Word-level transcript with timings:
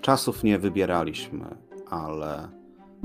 Czasów 0.00 0.44
nie 0.44 0.58
wybieraliśmy, 0.58 1.56
ale 1.90 2.48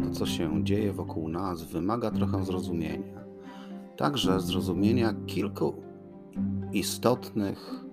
to, 0.03 0.09
co 0.11 0.25
się 0.25 0.63
dzieje 0.63 0.93
wokół 0.93 1.29
nas, 1.29 1.63
wymaga 1.63 2.11
trochę 2.11 2.45
zrozumienia. 2.45 3.25
Także 3.97 4.39
zrozumienia 4.39 5.13
kilku 5.25 5.73
istotnych 6.73 7.85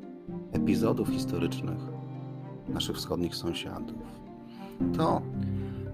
epizodów 0.52 1.09
historycznych 1.09 1.79
naszych 2.69 2.96
wschodnich 2.96 3.37
sąsiadów. 3.37 4.02
To 4.96 5.23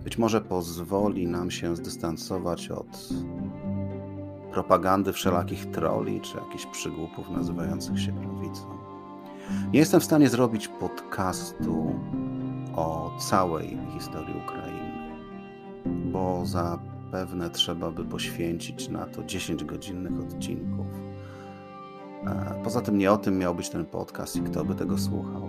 być 0.04 0.18
może 0.18 0.40
pozwoli 0.40 1.26
nam 1.26 1.50
się 1.50 1.76
zdystansować 1.76 2.70
od 2.70 3.08
propagandy 4.52 5.12
wszelakich 5.12 5.66
troli 5.66 6.20
czy 6.20 6.36
jakichś 6.36 6.66
przygłupów 6.66 7.30
nazywających 7.30 8.00
się 8.00 8.12
prawicą. 8.12 8.66
Nie 9.72 9.78
jestem 9.78 10.00
w 10.00 10.04
stanie 10.04 10.28
zrobić 10.28 10.68
podcastu 10.68 11.94
o 12.78 13.10
całej 13.18 13.78
historii 13.94 14.34
Ukrainy, 14.44 15.22
bo 15.86 16.46
zapewne 16.46 17.50
trzeba 17.50 17.90
by 17.90 18.04
poświęcić 18.04 18.88
na 18.88 19.06
to 19.06 19.24
10 19.24 19.64
godzinnych 19.64 20.20
odcinków. 20.20 20.86
E, 22.26 22.60
poza 22.64 22.80
tym 22.80 22.98
nie 22.98 23.12
o 23.12 23.16
tym 23.16 23.38
miał 23.38 23.54
być 23.54 23.70
ten 23.70 23.84
podcast 23.84 24.36
i 24.36 24.40
kto 24.40 24.64
by 24.64 24.74
tego 24.74 24.98
słuchał. 24.98 25.48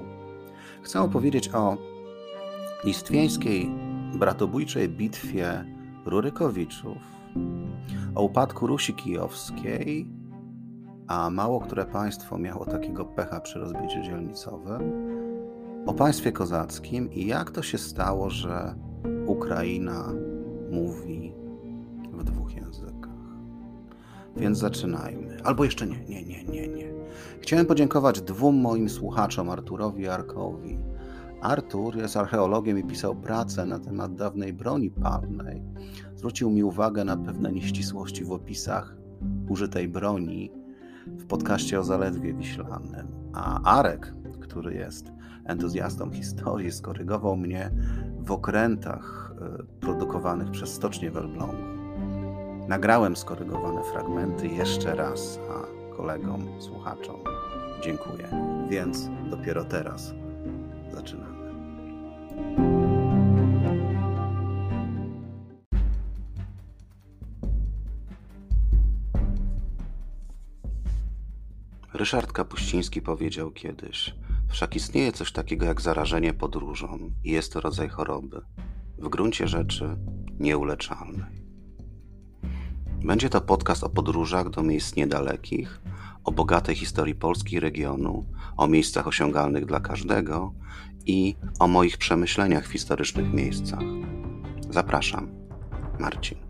Chcę 0.82 1.02
opowiedzieć 1.02 1.50
o 1.54 1.78
listwieńskiej 2.84 3.70
bratobójczej 4.20 4.90
bitwie 4.90 5.66
Rurykowiczów, 6.06 6.98
o 8.16 8.24
upadku 8.24 8.68
Rusi 8.68 8.94
Kijowskiej, 8.94 10.08
a 11.08 11.30
mało 11.30 11.60
które 11.60 11.86
państwo 11.86 12.38
miało 12.38 12.66
takiego 12.66 13.06
pecha 13.06 13.42
przy 13.42 13.60
rozbiciu 13.60 14.02
dzielnicowym, 14.04 15.19
o 15.86 15.94
państwie 15.94 16.32
kozackim 16.32 17.12
i 17.12 17.26
jak 17.26 17.52
to 17.52 17.62
się 17.62 17.78
stało, 17.78 18.30
że 18.30 18.76
Ukraina 19.26 20.14
mówi 20.72 21.34
w 22.14 22.24
dwóch 22.24 22.56
językach. 22.56 23.10
Więc 24.38 24.58
zaczynajmy. 24.58 25.38
Albo 25.44 25.64
jeszcze 25.64 25.88
nie, 25.88 26.00
nie, 26.10 26.24
nie, 26.24 26.44
nie, 26.44 26.68
nie. 26.68 26.94
Chciałem 27.42 27.66
podziękować 27.66 28.22
dwóm 28.22 28.56
moim 28.56 28.90
słuchaczom, 28.90 29.50
Arturowi 29.50 30.04
i 30.04 30.08
Arkowi. 30.08 30.80
Artur 31.42 31.98
jest 31.98 32.18
archeologiem 32.18 32.80
i 32.80 32.84
pisał 32.84 33.16
pracę 33.16 33.66
na 33.66 33.80
temat 33.80 34.16
dawnej 34.16 34.54
broni 34.54 34.92
palnej. 34.92 35.64
Zwrócił 36.16 36.50
mi 36.50 36.64
uwagę 36.64 37.04
na 37.04 37.18
pewne 37.18 37.52
nieścisłości 37.52 38.24
w 38.24 38.32
opisach 38.32 38.96
użytej 39.50 39.88
broni 39.88 40.52
w 41.08 41.26
podcaście 41.26 41.80
o 41.80 41.84
Zaledwie 41.84 42.34
Wiślanym. 42.34 43.08
A 43.34 43.78
Arek, 43.80 44.14
który 44.40 44.74
jest 44.74 45.12
entuzjastą 45.50 46.12
historii, 46.12 46.72
skorygował 46.72 47.36
mnie 47.38 47.72
w 48.20 48.32
okrętach 48.32 49.34
e, 49.42 49.64
produkowanych 49.80 50.52
przez 50.52 50.74
Stocznię 50.74 51.12
w. 51.12 51.56
Nagrałem 52.68 53.16
skorygowane 53.16 53.84
fragmenty 53.84 54.48
jeszcze 54.48 54.96
raz, 54.96 55.40
a 55.50 55.96
kolegom, 55.96 56.62
słuchaczom 56.62 57.16
dziękuję. 57.84 58.30
Więc 58.70 59.10
dopiero 59.30 59.64
teraz 59.64 60.14
zaczynamy. 60.94 61.40
Ryszard 71.94 72.32
Kapuściński 72.32 73.02
powiedział 73.02 73.52
kiedyś: 73.52 74.16
Wszak 74.50 74.76
istnieje 74.76 75.12
coś 75.12 75.32
takiego 75.32 75.66
jak 75.66 75.82
zarażenie 75.82 76.34
podróżą 76.34 77.12
i 77.24 77.32
jest 77.32 77.54
to 77.54 77.62
rodzaj 77.62 77.90
choroby, 77.90 78.42
w 78.98 79.10
gruncie 79.10 79.48
rzeczy 79.48 79.98
nieuleczalnej. 80.40 81.40
Będzie 83.04 83.30
to 83.30 83.42
podcast 83.42 83.84
o 83.84 83.90
podróżach 83.90 84.50
do 84.50 84.64
miejsc 84.64 84.96
niedalekich, 84.96 85.82
o 86.24 86.32
bogatej 86.32 86.76
historii 86.76 87.16
Polski 87.16 87.60
regionu, 87.60 88.26
o 88.58 88.68
miejscach 88.68 89.08
osiągalnych 89.08 89.66
dla 89.66 89.80
każdego 89.80 90.54
i 91.06 91.36
o 91.60 91.68
moich 91.68 91.98
przemyśleniach 91.98 92.68
w 92.68 92.72
historycznych 92.72 93.34
miejscach. 93.34 93.84
Zapraszam, 94.70 95.30
Marcin. 96.00 96.49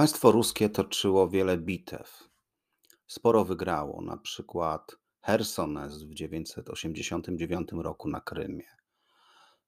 Państwo 0.00 0.32
ruskie 0.32 0.68
toczyło 0.68 1.28
wiele 1.28 1.58
bitew. 1.58 2.28
Sporo 3.06 3.44
wygrało, 3.44 4.02
na 4.02 4.16
przykład 4.16 4.96
Hersones 5.20 6.02
w 6.02 6.14
989 6.14 7.68
roku 7.72 8.08
na 8.08 8.20
Krymie. 8.20 8.64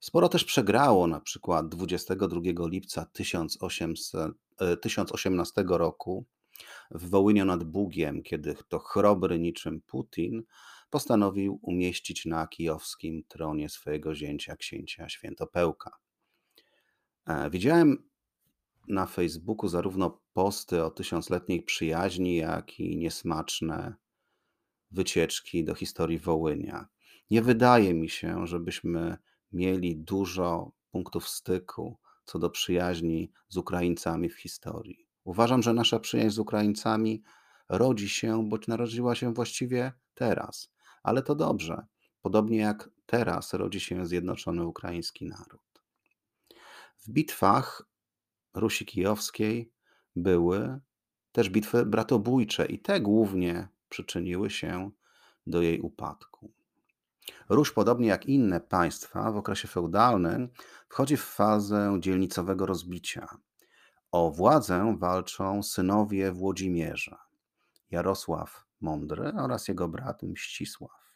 Sporo 0.01 0.29
też 0.29 0.45
przegrało, 0.45 1.07
na 1.07 1.21
przykład 1.21 1.69
22 1.69 2.41
lipca 2.67 3.07
1800, 3.13 4.33
1018 4.83 5.61
e, 5.61 5.65
roku 5.69 6.27
w 6.91 7.11
Wołyniu 7.11 7.45
nad 7.45 7.65
Bugiem, 7.65 8.23
kiedy 8.23 8.55
to 8.69 8.79
chrobry 8.79 9.39
niczym 9.39 9.81
Putin 9.87 10.43
postanowił 10.91 11.59
umieścić 11.63 12.25
na 12.25 12.47
kijowskim 12.47 13.25
tronie 13.29 13.69
swojego 13.69 14.15
zięcia, 14.15 14.57
księcia 14.57 15.09
Świętopełka. 15.09 15.91
E, 17.27 17.51
widziałem 17.51 18.12
na 18.89 19.07
Facebooku 19.07 19.69
zarówno 19.69 20.21
posty 20.33 20.85
o 20.85 20.91
tysiącletniej 20.91 21.63
przyjaźni, 21.63 22.37
jak 22.37 22.81
i 22.81 22.97
niesmaczne 22.97 23.95
wycieczki 24.91 25.65
do 25.65 25.75
historii 25.75 26.19
Wołynia. 26.19 26.89
Nie 27.31 27.43
wydaje 27.43 27.95
mi 27.95 28.09
się, 28.09 28.47
żebyśmy 28.47 29.17
mieli 29.53 29.97
dużo 29.97 30.73
punktów 30.91 31.29
styku 31.29 31.99
co 32.25 32.39
do 32.39 32.51
przyjaźni 32.51 33.33
z 33.49 33.57
Ukraińcami 33.57 34.29
w 34.29 34.41
historii. 34.41 35.09
Uważam, 35.25 35.63
że 35.63 35.73
nasza 35.73 36.01
przyjaźń 36.01 36.31
z 36.31 36.39
Ukraińcami 36.39 37.23
rodzi 37.69 38.09
się, 38.09 38.49
bądź 38.49 38.67
narodziła 38.67 39.15
się 39.15 39.35
właściwie 39.35 39.93
teraz, 40.15 40.73
ale 41.03 41.23
to 41.23 41.35
dobrze. 41.35 41.87
Podobnie 42.23 42.59
jak 42.59 42.91
teraz 43.07 43.55
rodzi 43.55 43.81
się 43.81 44.07
zjednoczony 44.07 44.67
ukraiński 44.67 45.27
naród. 45.27 45.83
W 46.99 47.11
bitwach 47.11 47.83
Rusi 48.55 48.87
Kijowskiej 48.87 49.73
były 50.17 50.81
też 51.33 51.51
bitwy 51.51 51.87
bratobójcze 51.87 52.67
i 52.67 52.79
te 52.79 53.01
głównie 53.01 53.69
przyczyniły 53.89 54.51
się 54.51 54.91
do 55.47 55.63
jej 55.63 55.81
upadku. 55.81 56.53
Rusz, 57.49 57.73
podobnie 57.73 58.09
jak 58.09 58.27
inne 58.27 58.61
państwa 58.61 59.33
w 59.33 59.37
okresie 59.37 59.69
feudalnym, 59.69 60.49
wchodzi 60.89 61.17
w 61.17 61.25
fazę 61.25 61.97
dzielnicowego 62.01 62.67
rozbicia. 62.67 63.39
O 64.11 64.31
władzę 64.31 64.97
walczą 64.99 65.63
synowie 65.63 66.33
Włodzimierza, 66.33 67.19
Jarosław 67.91 68.67
Mądry 68.81 69.33
oraz 69.39 69.69
jego 69.69 69.89
brat 69.89 70.23
Mścisław. 70.23 71.13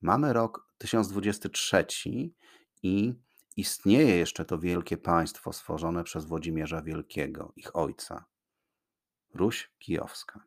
Mamy 0.00 0.32
rok 0.32 0.68
1023 0.78 1.86
i 2.82 3.14
istnieje 3.56 4.16
jeszcze 4.16 4.44
to 4.44 4.58
wielkie 4.58 4.96
państwo 4.96 5.52
stworzone 5.52 6.04
przez 6.04 6.24
Włodzimierza 6.24 6.82
Wielkiego, 6.82 7.52
ich 7.56 7.76
ojca, 7.76 8.24
Ruś 9.34 9.70
Kijowska. 9.78 10.44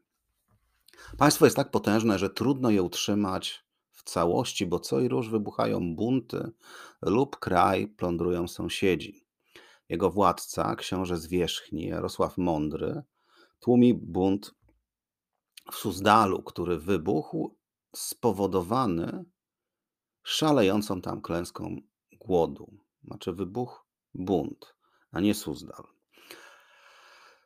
Państwo 1.17 1.45
jest 1.45 1.55
tak 1.55 1.71
potężne, 1.71 2.19
że 2.19 2.29
trudno 2.29 2.69
je 2.69 2.83
utrzymać 2.83 3.65
w 3.91 4.03
całości, 4.03 4.65
bo 4.65 4.79
co 4.79 4.99
i 4.99 5.07
róż 5.07 5.29
wybuchają 5.29 5.95
bunty 5.95 6.51
lub 7.01 7.39
kraj 7.39 7.87
plądrują 7.87 8.47
sąsiedzi. 8.47 9.25
Jego 9.89 10.09
władca, 10.09 10.75
książę 10.75 11.17
zwierzchni 11.17 11.85
Jarosław 11.85 12.37
Mądry, 12.37 13.01
tłumi 13.59 13.93
bunt 13.93 14.55
w 15.71 15.75
Suzdalu, 15.75 16.43
który 16.43 16.79
wybuchł 16.79 17.57
spowodowany 17.95 19.25
szalejącą 20.23 21.01
tam 21.01 21.21
klęską 21.21 21.75
głodu. 22.19 22.77
Znaczy 23.03 23.33
wybuch 23.33 23.85
bunt, 24.13 24.75
a 25.11 25.19
nie 25.19 25.35
Suzdal. 25.35 25.83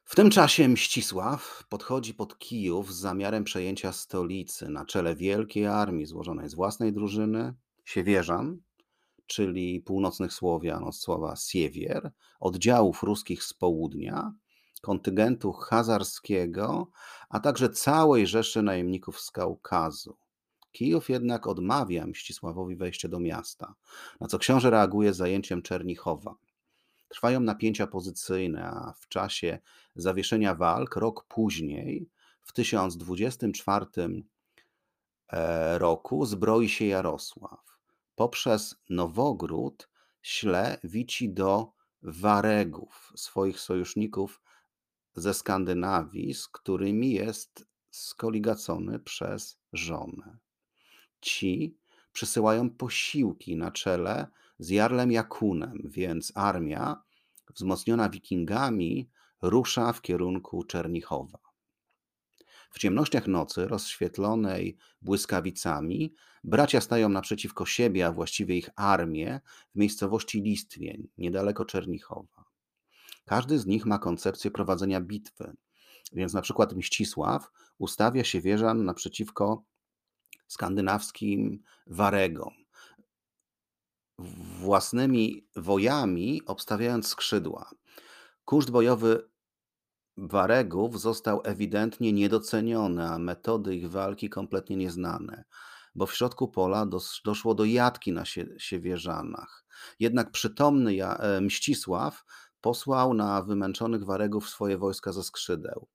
W 0.04 0.16
tym 0.16 0.30
czasie 0.30 0.68
Mścisław 0.68 1.64
podchodzi 1.70 2.14
pod 2.14 2.40
Kijów 2.40 2.94
z 2.94 2.98
zamiarem 2.98 3.44
przejęcia 3.44 3.92
stolicy 3.92 4.70
na 4.70 4.86
czele 4.86 5.16
wielkiej 5.16 5.66
armii 5.68 6.06
złożonej 6.06 6.50
z 6.50 6.56
własnej 6.56 6.94
drużyny, 6.94 7.54
siewierzan, 7.86 8.58
czyli 9.28 9.82
północnych 9.82 10.34
Słowian 10.34 10.84
od 10.84 10.96
słowa 10.96 11.36
siewier, 11.36 12.12
oddziałów 12.40 13.04
ruskich 13.04 13.44
z 13.44 13.54
południa, 13.54 14.34
kontyngentu 14.82 15.52
hazarskiego, 15.52 16.88
a 17.30 17.40
także 17.40 17.70
całej 17.70 18.28
rzeszy 18.28 18.62
najemników 18.62 19.22
z 19.22 19.32
Kaukazu. 19.32 20.18
Kijów 20.74 21.10
jednak 21.10 21.48
odmawia 21.48 22.08
Mścisławowi 22.08 22.76
wejście 22.76 23.10
do 23.10 23.20
miasta, 23.20 23.76
na 24.20 24.28
co 24.28 24.40
książę 24.40 24.70
reaguje 24.70 25.14
zajęciem 25.14 25.62
Czernichowa. 25.62 26.36
Trwają 27.08 27.40
napięcia 27.40 27.88
pozycyjne, 27.88 28.66
a 28.66 28.94
w 28.98 29.08
czasie 29.08 29.60
zawieszenia 29.96 30.56
walk, 30.56 30.96
rok 30.96 31.26
później, 31.28 32.10
w 32.42 32.54
1024 32.54 33.86
e, 35.30 35.78
roku 35.78 36.26
zbroi 36.26 36.70
się 36.70 36.86
Jarosław. 36.86 37.80
Poprzez 38.16 38.76
Nowogród 38.90 39.90
śle 40.22 40.78
wici 40.84 41.34
do 41.34 41.72
Waregów, 42.02 43.14
swoich 43.16 43.60
sojuszników 43.60 44.42
ze 45.16 45.34
Skandynawii, 45.34 46.34
z 46.34 46.48
którymi 46.48 47.12
jest 47.12 47.66
skoligacony 47.92 49.00
przez 49.00 49.58
żonę. 49.74 50.38
Ci 51.24 51.78
przysyłają 52.14 52.70
posiłki 52.70 53.56
na 53.56 53.72
czele 53.72 54.28
z 54.60 54.70
Jarlem 54.70 55.12
Jakunem, 55.12 55.82
więc 55.86 56.32
armia, 56.36 57.04
wzmocniona 57.56 58.10
wikingami, 58.10 59.10
rusza 59.42 59.94
w 59.94 60.02
kierunku 60.02 60.64
Czernichowa. 60.64 61.40
W 62.72 62.80
ciemnościach 62.80 63.28
nocy, 63.28 63.68
rozświetlonej 63.68 64.78
błyskawicami, 65.02 66.14
bracia 66.44 66.82
stają 66.82 67.10
naprzeciwko 67.10 67.66
siebie, 67.66 68.08
a 68.08 68.12
właściwie 68.12 68.58
ich 68.58 68.70
armię, 68.76 69.42
w 69.76 69.80
miejscowości 69.80 70.42
Listwień, 70.42 71.08
niedaleko 71.18 71.66
Czernichowa. 71.66 72.46
Każdy 73.26 73.60
z 73.60 73.66
nich 73.66 73.86
ma 73.86 74.00
koncepcję 74.00 74.52
prowadzenia 74.52 75.02
bitwy, 75.02 75.54
więc 76.14 76.34
na 76.34 76.42
przykład 76.42 76.74
Mścisław 76.74 77.52
ustawia 77.78 78.24
się 78.24 78.42
wieżan 78.42 78.86
naprzeciwko 78.86 79.64
skandynawskim 80.54 81.64
Waregom, 81.88 82.54
własnymi 84.60 85.48
wojami 85.56 86.42
obstawiając 86.46 87.08
skrzydła. 87.08 87.70
Kuszt 88.46 88.72
bojowy 88.72 89.30
Waregów 90.18 91.02
został 91.02 91.42
ewidentnie 91.44 92.14
niedoceniony, 92.14 93.10
a 93.10 93.20
metody 93.20 93.76
ich 93.76 93.90
walki 93.90 94.30
kompletnie 94.30 94.76
nieznane, 94.76 95.44
bo 95.96 96.06
w 96.06 96.16
środku 96.16 96.48
pola 96.48 96.86
doszło 97.26 97.56
do 97.56 97.66
jatki 97.66 98.12
na 98.12 98.24
Siewierzanach. 98.58 99.66
Jednak 100.00 100.32
przytomny 100.32 101.06
e, 101.06 101.42
Mścisław 101.42 102.24
posłał 102.62 103.14
na 103.14 103.42
wymęczonych 103.42 104.06
Waregów 104.06 104.50
swoje 104.50 104.78
wojska 104.78 105.12
ze 105.12 105.24
skrzydeł. 105.24 105.88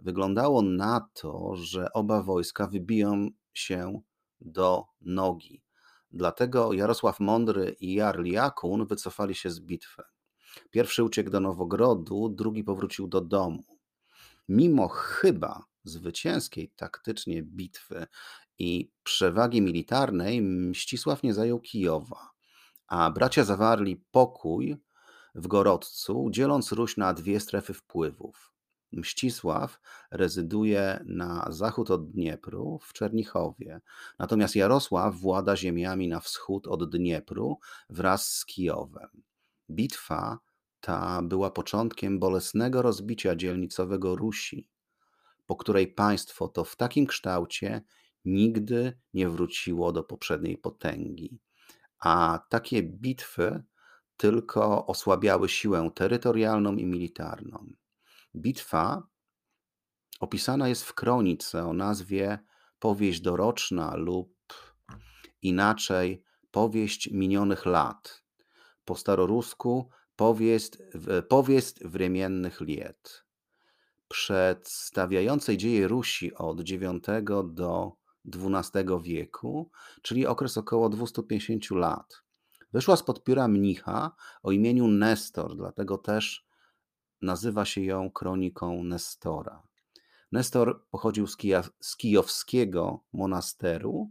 Wyglądało 0.00 0.62
na 0.62 1.08
to, 1.14 1.56
że 1.56 1.92
oba 1.92 2.22
wojska 2.22 2.66
wybiją 2.66 3.28
się 3.58 4.00
do 4.40 4.84
nogi. 5.00 5.62
Dlatego 6.10 6.72
Jarosław 6.72 7.20
Mądry 7.20 7.76
i 7.80 7.94
Jarl 7.94 8.24
Jakun 8.24 8.86
wycofali 8.86 9.34
się 9.34 9.50
z 9.50 9.60
bitwy. 9.60 10.02
Pierwszy 10.70 11.04
uciekł 11.04 11.30
do 11.30 11.40
Nowogrodu, 11.40 12.28
drugi 12.28 12.64
powrócił 12.64 13.08
do 13.08 13.20
domu. 13.20 13.78
Mimo 14.48 14.88
chyba 14.88 15.64
zwycięskiej 15.84 16.72
taktycznie 16.76 17.42
bitwy 17.42 18.06
i 18.58 18.90
przewagi 19.02 19.62
militarnej, 19.62 20.42
Mścisław 20.42 21.22
nie 21.22 21.34
zajął 21.34 21.60
Kijowa, 21.60 22.30
a 22.86 23.10
bracia 23.10 23.44
zawarli 23.44 24.04
pokój 24.10 24.76
w 25.34 25.46
Gorodcu, 25.46 26.28
dzieląc 26.30 26.72
Ruś 26.72 26.96
na 26.96 27.14
dwie 27.14 27.40
strefy 27.40 27.74
wpływów. 27.74 28.52
Mścisław 28.92 29.80
rezyduje 30.10 31.04
na 31.06 31.46
zachód 31.50 31.90
od 31.90 32.10
Dniepru 32.10 32.78
w 32.82 32.92
Czernichowie, 32.92 33.80
natomiast 34.18 34.56
Jarosław 34.56 35.16
włada 35.16 35.56
ziemiami 35.56 36.08
na 36.08 36.20
wschód 36.20 36.66
od 36.66 36.90
Dniepru 36.90 37.58
wraz 37.90 38.32
z 38.34 38.46
Kijowem. 38.46 39.08
Bitwa 39.70 40.38
ta 40.80 41.22
była 41.22 41.50
początkiem 41.50 42.18
bolesnego 42.18 42.82
rozbicia 42.82 43.36
dzielnicowego 43.36 44.16
Rusi, 44.16 44.68
po 45.46 45.56
której 45.56 45.88
państwo 45.88 46.48
to 46.48 46.64
w 46.64 46.76
takim 46.76 47.06
kształcie 47.06 47.82
nigdy 48.24 48.98
nie 49.14 49.28
wróciło 49.28 49.92
do 49.92 50.02
poprzedniej 50.02 50.58
potęgi. 50.58 51.40
A 51.98 52.40
takie 52.48 52.82
bitwy 52.82 53.62
tylko 54.16 54.86
osłabiały 54.86 55.48
siłę 55.48 55.90
terytorialną 55.94 56.76
i 56.76 56.86
militarną. 56.86 57.66
Bitwa 58.36 59.08
opisana 60.20 60.68
jest 60.68 60.84
w 60.84 60.94
kronice 60.94 61.64
o 61.64 61.72
nazwie 61.72 62.38
Powieść 62.78 63.20
doroczna 63.20 63.96
lub 63.96 64.34
inaczej 65.42 66.22
Powieść 66.50 67.10
minionych 67.10 67.66
lat. 67.66 68.24
Po 68.84 68.96
starorusku 68.96 69.90
Powieść, 70.16 70.72
powieść 71.28 71.74
wremiennych 71.84 72.60
liet. 72.60 73.24
Przedstawiającej 74.08 75.56
dzieje 75.56 75.88
Rusi 75.88 76.34
od 76.34 76.70
IX 76.70 76.82
do 77.44 77.92
XII 78.26 78.84
wieku, 79.02 79.70
czyli 80.02 80.26
okres 80.26 80.58
około 80.58 80.88
250 80.88 81.70
lat. 81.70 82.22
Wyszła 82.72 82.96
spod 82.96 83.24
pióra 83.24 83.48
mnicha 83.48 84.16
o 84.42 84.52
imieniu 84.52 84.88
Nestor, 84.88 85.56
dlatego 85.56 85.98
też 85.98 86.47
nazywa 87.22 87.64
się 87.64 87.80
ją 87.80 88.10
kroniką 88.10 88.84
Nestora. 88.84 89.62
Nestor 90.32 90.84
pochodził 90.90 91.26
z, 91.26 91.36
z 91.80 91.96
kijowskiego 91.96 93.04
monasteru 93.12 94.10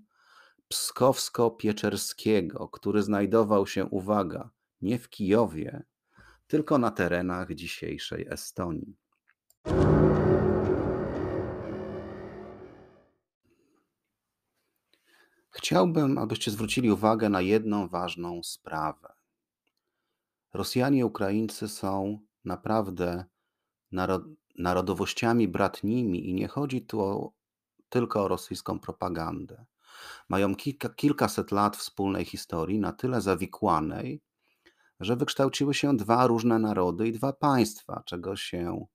pskowsko-pieczerskiego, 0.70 2.70
który 2.72 3.04
znajdował 3.04 3.68
się, 3.68 3.86
uwaga, 3.86 4.50
nie 4.82 5.00
w 5.00 5.10
Kijowie, 5.10 5.84
tylko 6.48 6.78
na 6.78 6.92
terenach 6.92 7.54
dzisiejszej 7.54 8.28
Estonii. 8.30 8.96
Chciałbym, 15.50 16.18
abyście 16.18 16.52
zwrócili 16.52 16.92
uwagę 16.92 17.30
na 17.30 17.42
jedną 17.42 17.88
ważną 17.88 18.44
sprawę. 18.44 19.14
Rosjanie 20.54 21.00
i 21.00 21.04
Ukraińcy 21.04 21.68
są 21.68 22.20
naprawdę 22.48 23.26
narodowościami 24.58 25.48
bratnimi 25.48 26.30
i 26.30 26.34
nie 26.34 26.48
chodzi 26.48 26.82
tu 26.82 27.02
o, 27.02 27.32
tylko 27.90 28.24
o 28.24 28.28
rosyjską 28.28 28.80
propagandę. 28.80 29.66
Mają 30.30 30.56
kilka, 30.56 30.90
kilkaset 30.90 31.52
lat 31.52 31.78
wspólnej 31.78 32.26
historii, 32.26 32.80
na 32.80 32.94
tyle 32.94 33.22
zawikłanej, 33.22 34.22
że 35.00 35.16
wykształciły 35.16 35.74
się 35.74 35.98
dwa 35.98 36.28
różne 36.28 36.60
narody 36.60 37.08
i 37.08 37.12
dwa 37.12 37.34
państwa, 37.34 38.04
czego 38.06 38.36
się 38.36 38.86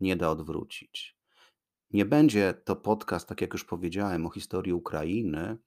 nie 0.00 0.16
da 0.16 0.30
odwrócić. 0.30 1.16
Nie 1.90 2.04
będzie 2.04 2.54
to 2.64 2.76
podcast, 2.76 3.28
tak 3.28 3.40
jak 3.40 3.52
już 3.52 3.64
powiedziałem, 3.64 4.26
o 4.26 4.30
historii 4.30 4.72
Ukrainy, 4.72 5.58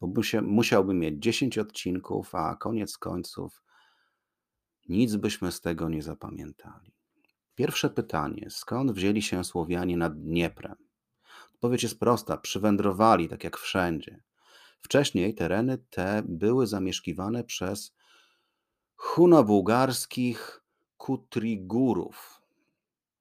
bo 0.00 0.12
musiałbym 0.42 0.98
mieć 0.98 1.22
10 1.22 1.58
odcinków, 1.58 2.34
a 2.34 2.56
koniec 2.56 2.98
końców 2.98 3.62
nic 4.88 5.16
byśmy 5.16 5.52
z 5.52 5.60
tego 5.60 5.88
nie 5.88 6.02
zapamiętali. 6.02 6.92
Pierwsze 7.54 7.90
pytanie: 7.90 8.46
skąd 8.50 8.92
wzięli 8.92 9.22
się 9.22 9.44
Słowianie 9.44 9.96
nad 9.96 10.20
Dnieprem? 10.22 10.76
Odpowiedź 11.54 11.82
jest 11.82 12.00
prosta: 12.00 12.36
przywędrowali, 12.36 13.28
tak 13.28 13.44
jak 13.44 13.56
wszędzie. 13.56 14.22
Wcześniej 14.80 15.34
tereny 15.34 15.78
te 15.90 16.22
były 16.24 16.66
zamieszkiwane 16.66 17.44
przez 17.44 17.94
huno-bułgarskich 18.96 20.62
kutrigurów, 20.96 22.42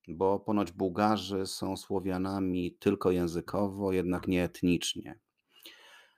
bo 0.07 0.39
ponoć 0.39 0.71
Bułgarzy 0.71 1.45
są 1.45 1.77
Słowianami 1.77 2.77
tylko 2.79 3.11
językowo, 3.11 3.91
jednak 3.91 4.27
nie 4.27 4.43
etnicznie. 4.43 5.19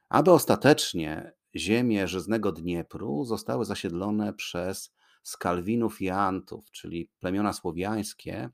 Aby 0.10 0.32
ostatecznie 0.32 1.34
ziemie 1.56 2.08
żyznego 2.08 2.52
Dniepru 2.52 3.24
zostały 3.24 3.66
zasiedlone 3.66 4.34
przez 4.34 4.94
Skalwinów 5.24 6.02
i 6.02 6.10
Antów, 6.10 6.72
czyli 6.72 7.10
plemiona 7.20 7.54
słowiańskie 7.54 8.50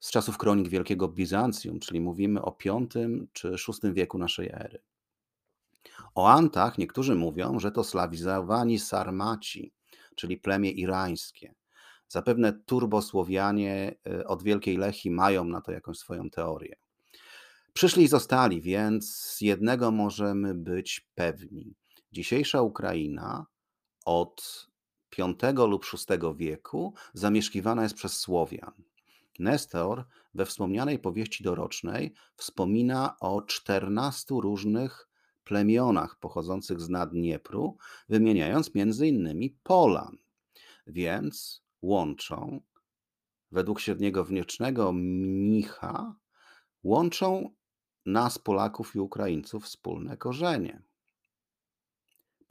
z 0.00 0.10
czasów 0.10 0.38
kronik 0.38 0.68
Wielkiego 0.68 1.08
Bizancjum, 1.08 1.80
czyli 1.80 2.00
mówimy 2.00 2.42
o 2.42 2.56
V 2.64 2.78
czy 3.32 3.50
VI 3.50 3.92
wieku 3.92 4.18
naszej 4.18 4.48
ery. 4.48 4.82
O 6.14 6.28
Antach 6.28 6.78
niektórzy 6.78 7.14
mówią, 7.14 7.58
że 7.58 7.72
to 7.72 7.84
slawizowani 7.84 8.78
Sarmaci, 8.78 9.72
czyli 10.14 10.36
plemię 10.36 10.70
irańskie. 10.70 11.54
Zapewne 12.08 12.52
turbosłowianie 12.52 13.94
y, 14.08 14.26
od 14.26 14.42
Wielkiej 14.42 14.76
Lechi 14.76 15.10
mają 15.10 15.44
na 15.44 15.60
to 15.60 15.72
jakąś 15.72 15.98
swoją 15.98 16.30
teorię. 16.30 16.76
Przyszli 17.72 18.04
i 18.04 18.08
zostali, 18.08 18.60
więc 18.60 19.14
z 19.14 19.40
jednego 19.40 19.90
możemy 19.90 20.54
być 20.54 21.08
pewni. 21.14 21.74
Dzisiejsza 22.12 22.62
Ukraina 22.62 23.46
od 24.04 24.69
V 25.18 25.66
lub 25.66 25.84
VI 25.84 26.36
wieku 26.36 26.94
zamieszkiwana 27.14 27.82
jest 27.82 27.94
przez 27.94 28.16
Słowian. 28.16 28.72
Nestor 29.38 30.04
we 30.34 30.46
wspomnianej 30.46 30.98
powieści 30.98 31.44
dorocznej 31.44 32.14
wspomina 32.36 33.16
o 33.20 33.42
14 33.42 34.34
różnych 34.42 35.08
plemionach 35.44 36.18
pochodzących 36.18 36.80
z 36.80 36.88
Naddniepru, 36.88 37.76
wymieniając 38.08 38.74
między 38.74 39.06
innymi 39.06 39.50
Polan. 39.62 40.16
Więc 40.86 41.62
łączą, 41.82 42.60
według 43.50 43.80
średniego 43.80 44.24
wniecznego 44.24 44.92
mnicha, 44.92 46.14
łączą 46.82 47.54
nas, 48.06 48.38
Polaków 48.38 48.96
i 48.96 48.98
Ukraińców, 48.98 49.64
wspólne 49.64 50.16
korzenie. 50.16 50.82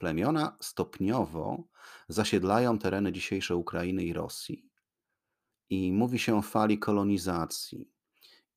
Plemiona 0.00 0.56
stopniowo 0.60 1.64
zasiedlają 2.08 2.78
tereny 2.78 3.12
dzisiejszej 3.12 3.56
Ukrainy 3.56 4.04
i 4.04 4.12
Rosji 4.12 4.66
i 5.70 5.92
mówi 5.92 6.18
się 6.18 6.36
o 6.36 6.42
fali 6.42 6.78
kolonizacji. 6.78 7.90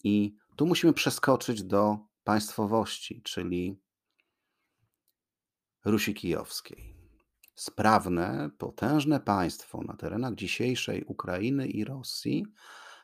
I 0.04 0.36
tu 0.56 0.66
musimy 0.66 0.94
przeskoczyć 0.94 1.64
do 1.64 1.98
państwowości, 2.24 3.22
czyli 3.22 3.80
Rusi 5.86 6.14
Kijowskiej. 6.14 6.96
Sprawne, 7.56 8.50
potężne 8.58 9.20
państwo 9.20 9.82
na 9.82 9.94
terenach 9.94 10.36
dzisiejszej 10.36 11.04
Ukrainy 11.04 11.68
i 11.68 11.84
Rosji 11.84 12.46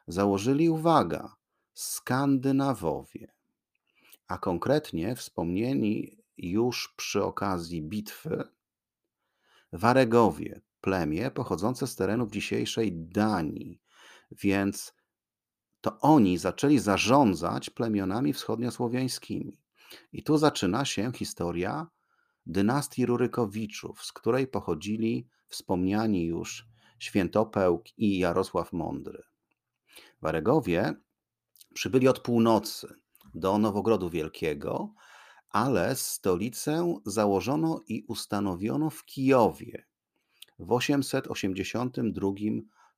założyli, 0.08 0.69
uwaga, 0.69 1.36
Skandynawowie, 1.74 3.31
a 4.27 4.38
konkretnie 4.38 5.15
wspomnieni 5.15 6.18
już 6.39 6.93
przy 6.98 7.24
okazji 7.24 7.81
bitwy 7.81 8.43
Waregowie, 9.74 10.62
plemię 10.81 11.31
pochodzące 11.31 11.88
z 11.88 11.96
terenów 11.96 12.31
dzisiejszej 12.31 12.93
Danii, 12.93 13.81
więc 14.31 14.93
to 15.81 16.00
oni 16.00 16.38
zaczęli 16.38 16.79
zarządzać 16.79 17.69
plemionami 17.69 18.34
wschodniosłowiańskimi. 18.34 19.62
I 20.13 20.24
tu 20.24 20.38
zaczyna 20.38 20.86
się 20.86 21.12
historia 21.12 21.88
dynastii 22.46 23.05
Rurykowiczów, 23.05 24.03
z 24.03 24.12
której 24.13 24.48
pochodzili 24.48 25.27
wspomniani 25.48 26.25
już 26.25 26.67
Świętopełk 27.00 27.98
i 27.98 28.19
Jarosław 28.19 28.74
Mądry. 28.74 29.24
Waregowie 30.22 30.93
przybyli 31.74 32.08
od 32.08 32.19
północy 32.19 32.96
do 33.34 33.58
Nowogrodu 33.58 34.10
Wielkiego, 34.10 34.93
ale 35.49 35.95
stolicę 35.95 36.99
założono 37.05 37.81
i 37.87 38.03
ustanowiono 38.07 38.89
w 38.89 39.05
Kijowie 39.05 39.85
w 40.59 40.71
882 40.71 42.31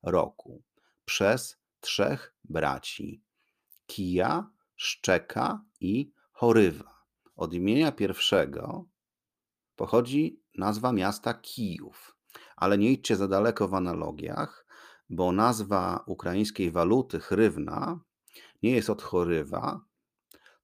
roku 0.02 0.62
przez 1.04 1.58
trzech 1.80 2.34
braci 2.44 3.22
Kija, 3.86 4.50
Szczeka 4.76 5.64
i 5.80 6.12
Chorywa. 6.32 7.04
Od 7.36 7.54
imienia 7.54 7.92
pierwszego 7.92 8.84
pochodzi 9.76 10.42
nazwa 10.58 10.92
miasta 10.92 11.34
Kijów, 11.34 12.16
ale 12.56 12.78
nie 12.78 12.92
idźcie 12.92 13.16
za 13.16 13.28
daleko 13.28 13.68
w 13.68 13.74
analogiach, 13.74 14.66
bo 15.10 15.32
nazwa 15.32 16.04
ukraińskiej 16.06 16.70
waluty 16.70 17.20
hrywna 17.20 18.00
nie 18.62 18.70
jest 18.70 18.90
od 18.90 19.02
chorywa, 19.02 19.80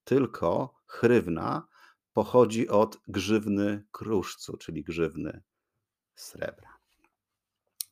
tylko 0.04 0.74
hrywna 0.86 1.67
pochodzi 2.18 2.68
od 2.68 3.00
grzywny 3.08 3.84
kruszcu, 3.92 4.56
czyli 4.56 4.82
grzywny 4.84 5.42
srebra. 6.14 6.78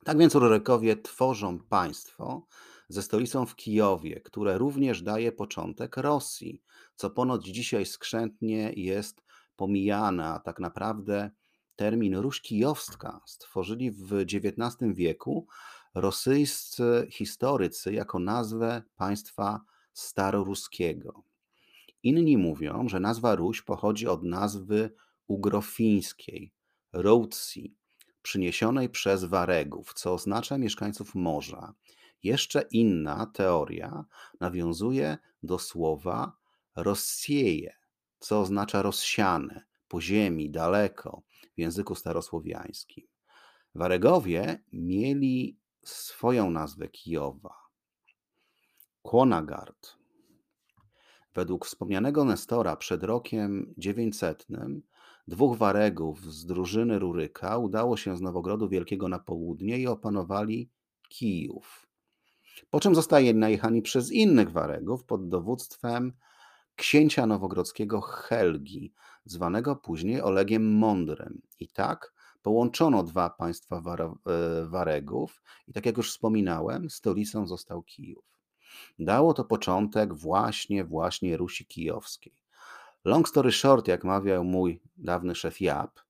Tak 0.04 0.18
więc 0.18 0.34
Rurykowie 0.34 0.96
tworzą 0.96 1.58
państwo 1.58 2.46
ze 2.88 3.02
stolicą 3.02 3.46
w 3.46 3.56
Kijowie, 3.56 4.20
które 4.20 4.58
również 4.58 5.02
daje 5.02 5.32
początek 5.32 5.96
Rosji, 5.96 6.62
co 6.96 7.10
ponoć 7.10 7.44
dzisiaj 7.44 7.86
skrzętnie 7.86 8.72
jest 8.72 9.22
pomijane, 9.56 10.26
a 10.26 10.40
tak 10.40 10.60
naprawdę 10.60 11.30
termin 11.76 12.16
Ruś 12.16 12.40
Kijowska 12.40 13.20
stworzyli 13.26 13.90
w 13.90 14.12
XIX 14.12 14.94
wieku 14.94 15.46
rosyjscy 15.94 17.06
historycy 17.10 17.92
jako 17.92 18.18
nazwę 18.18 18.82
państwa 18.96 19.60
staroruskiego. 19.92 21.22
Inni 22.06 22.36
mówią, 22.36 22.88
że 22.88 23.00
nazwa 23.00 23.34
Ruś 23.34 23.62
pochodzi 23.62 24.06
od 24.06 24.22
nazwy 24.22 24.90
ugrofińskiej, 25.26 26.52
Routsi, 26.92 27.74
przyniesionej 28.22 28.88
przez 28.88 29.24
Waregów, 29.24 29.94
co 29.94 30.14
oznacza 30.14 30.58
mieszkańców 30.58 31.14
morza. 31.14 31.74
Jeszcze 32.22 32.62
inna 32.70 33.26
teoria 33.34 34.04
nawiązuje 34.40 35.18
do 35.42 35.58
słowa 35.58 36.36
Rossieje, 36.76 37.76
co 38.18 38.40
oznacza 38.40 38.82
rozsiane, 38.82 39.64
po 39.88 40.00
ziemi, 40.00 40.50
daleko 40.50 41.22
w 41.56 41.60
języku 41.60 41.94
starosłowiańskim. 41.94 43.06
Waregowie 43.74 44.62
mieli 44.72 45.58
swoją 45.84 46.50
nazwę 46.50 46.88
Kijowa. 46.88 47.54
Kłonagard. 49.02 49.95
Według 51.36 51.66
wspomnianego 51.66 52.24
Nestora 52.24 52.76
przed 52.76 53.02
rokiem 53.02 53.74
900 53.78 54.46
dwóch 55.28 55.58
Waregów 55.58 56.32
z 56.32 56.46
drużyny 56.46 56.98
Ruryka 56.98 57.58
udało 57.58 57.96
się 57.96 58.16
z 58.16 58.20
Nowogrodu 58.20 58.68
Wielkiego 58.68 59.08
na 59.08 59.18
południe 59.18 59.78
i 59.78 59.86
opanowali 59.86 60.70
Kijów. 61.08 61.86
Po 62.70 62.80
czym 62.80 62.94
zostali 62.94 63.34
najechani 63.34 63.82
przez 63.82 64.12
innych 64.12 64.50
Waregów 64.50 65.04
pod 65.04 65.28
dowództwem 65.28 66.12
księcia 66.76 67.26
nowogrodzkiego 67.26 68.00
Helgi, 68.00 68.92
zwanego 69.24 69.76
później 69.76 70.22
Olegiem 70.22 70.72
Mądrym. 70.72 71.42
I 71.60 71.68
tak 71.68 72.12
połączono 72.42 73.02
dwa 73.02 73.30
państwa 73.30 73.76
e, 73.76 74.66
Waregów 74.66 75.42
i 75.68 75.72
tak 75.72 75.86
jak 75.86 75.96
już 75.96 76.10
wspominałem, 76.10 76.90
stolicą 76.90 77.46
został 77.46 77.82
Kijów. 77.82 78.35
Dało 78.98 79.34
to 79.34 79.44
początek 79.44 80.14
właśnie, 80.14 80.84
właśnie 80.84 81.36
Rusi 81.36 81.66
Kijowskiej. 81.66 82.42
Long 83.04 83.28
story 83.28 83.52
short, 83.52 83.88
jak 83.88 84.04
mawiał 84.04 84.44
mój 84.44 84.80
dawny 84.96 85.34
szef 85.34 85.60
Jap, 85.60 86.00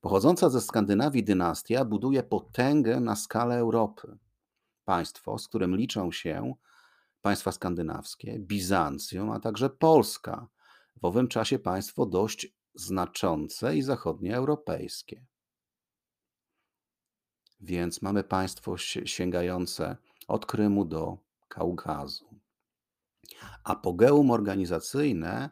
pochodząca 0.00 0.50
ze 0.50 0.60
Skandynawii 0.60 1.24
dynastia 1.24 1.84
buduje 1.84 2.22
potęgę 2.22 3.00
na 3.00 3.16
skalę 3.16 3.58
Europy. 3.58 4.18
Państwo, 4.84 5.38
z 5.38 5.48
którym 5.48 5.76
liczą 5.76 6.12
się 6.12 6.54
państwa 7.22 7.52
skandynawskie, 7.52 8.38
Bizancjum, 8.38 9.30
a 9.30 9.40
także 9.40 9.70
Polska, 9.70 10.46
w 10.96 11.04
owym 11.04 11.28
czasie 11.28 11.58
państwo 11.58 12.06
dość 12.06 12.54
znaczące 12.74 13.76
i 13.76 13.82
zachodnioeuropejskie. 13.82 15.24
Więc 17.60 18.02
mamy 18.02 18.24
państwo 18.24 18.76
sięgające 19.04 19.96
od 20.28 20.46
Krymu 20.46 20.84
do 20.84 21.18
Kaukazu. 21.52 22.40
Apogeum 23.64 24.30
organizacyjne 24.30 25.50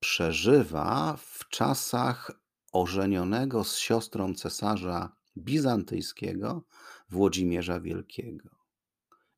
przeżywa 0.00 1.16
w 1.16 1.48
czasach 1.48 2.30
ożenionego 2.72 3.64
z 3.64 3.76
siostrą 3.76 4.34
cesarza 4.34 5.16
bizantyjskiego 5.36 6.64
Włodzimierza 7.08 7.80
Wielkiego. 7.80 8.48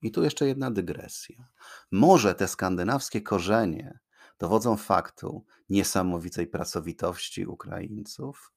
I 0.03 0.11
tu 0.11 0.23
jeszcze 0.23 0.47
jedna 0.47 0.71
dygresja. 0.71 1.49
Może 1.91 2.35
te 2.35 2.49
skandynawskie 2.49 3.23
korzenie 3.23 3.99
dowodzą 4.39 4.77
faktu 4.77 5.45
niesamowitej 5.69 6.47
pracowitości 6.47 7.47
Ukraińców 7.47 8.53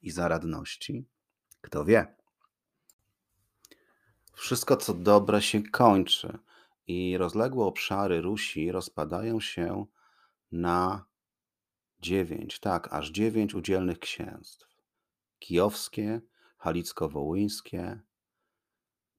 i 0.00 0.10
zaradności? 0.10 1.08
Kto 1.60 1.84
wie? 1.84 2.21
Wszystko, 4.42 4.76
co 4.76 4.94
dobre, 4.94 5.42
się 5.42 5.62
kończy, 5.62 6.38
i 6.86 7.16
rozległe 7.18 7.64
obszary 7.64 8.20
Rusi 8.20 8.72
rozpadają 8.72 9.40
się 9.40 9.86
na 10.52 11.04
dziewięć, 12.00 12.60
tak, 12.60 12.92
aż 12.92 13.10
dziewięć 13.10 13.54
udzielnych 13.54 13.98
księstw: 13.98 14.66
kijowskie, 15.38 16.20
halicko-wołyńskie, 16.58 18.00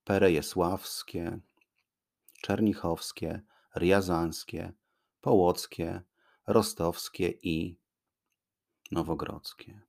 perejesławskie, 0.03 1.39
czernichowskie, 2.41 3.41
riazanskie, 3.77 4.73
połockie, 5.21 6.01
rostowskie 6.47 7.29
i 7.29 7.79
nowogrodzkie. 8.91 9.81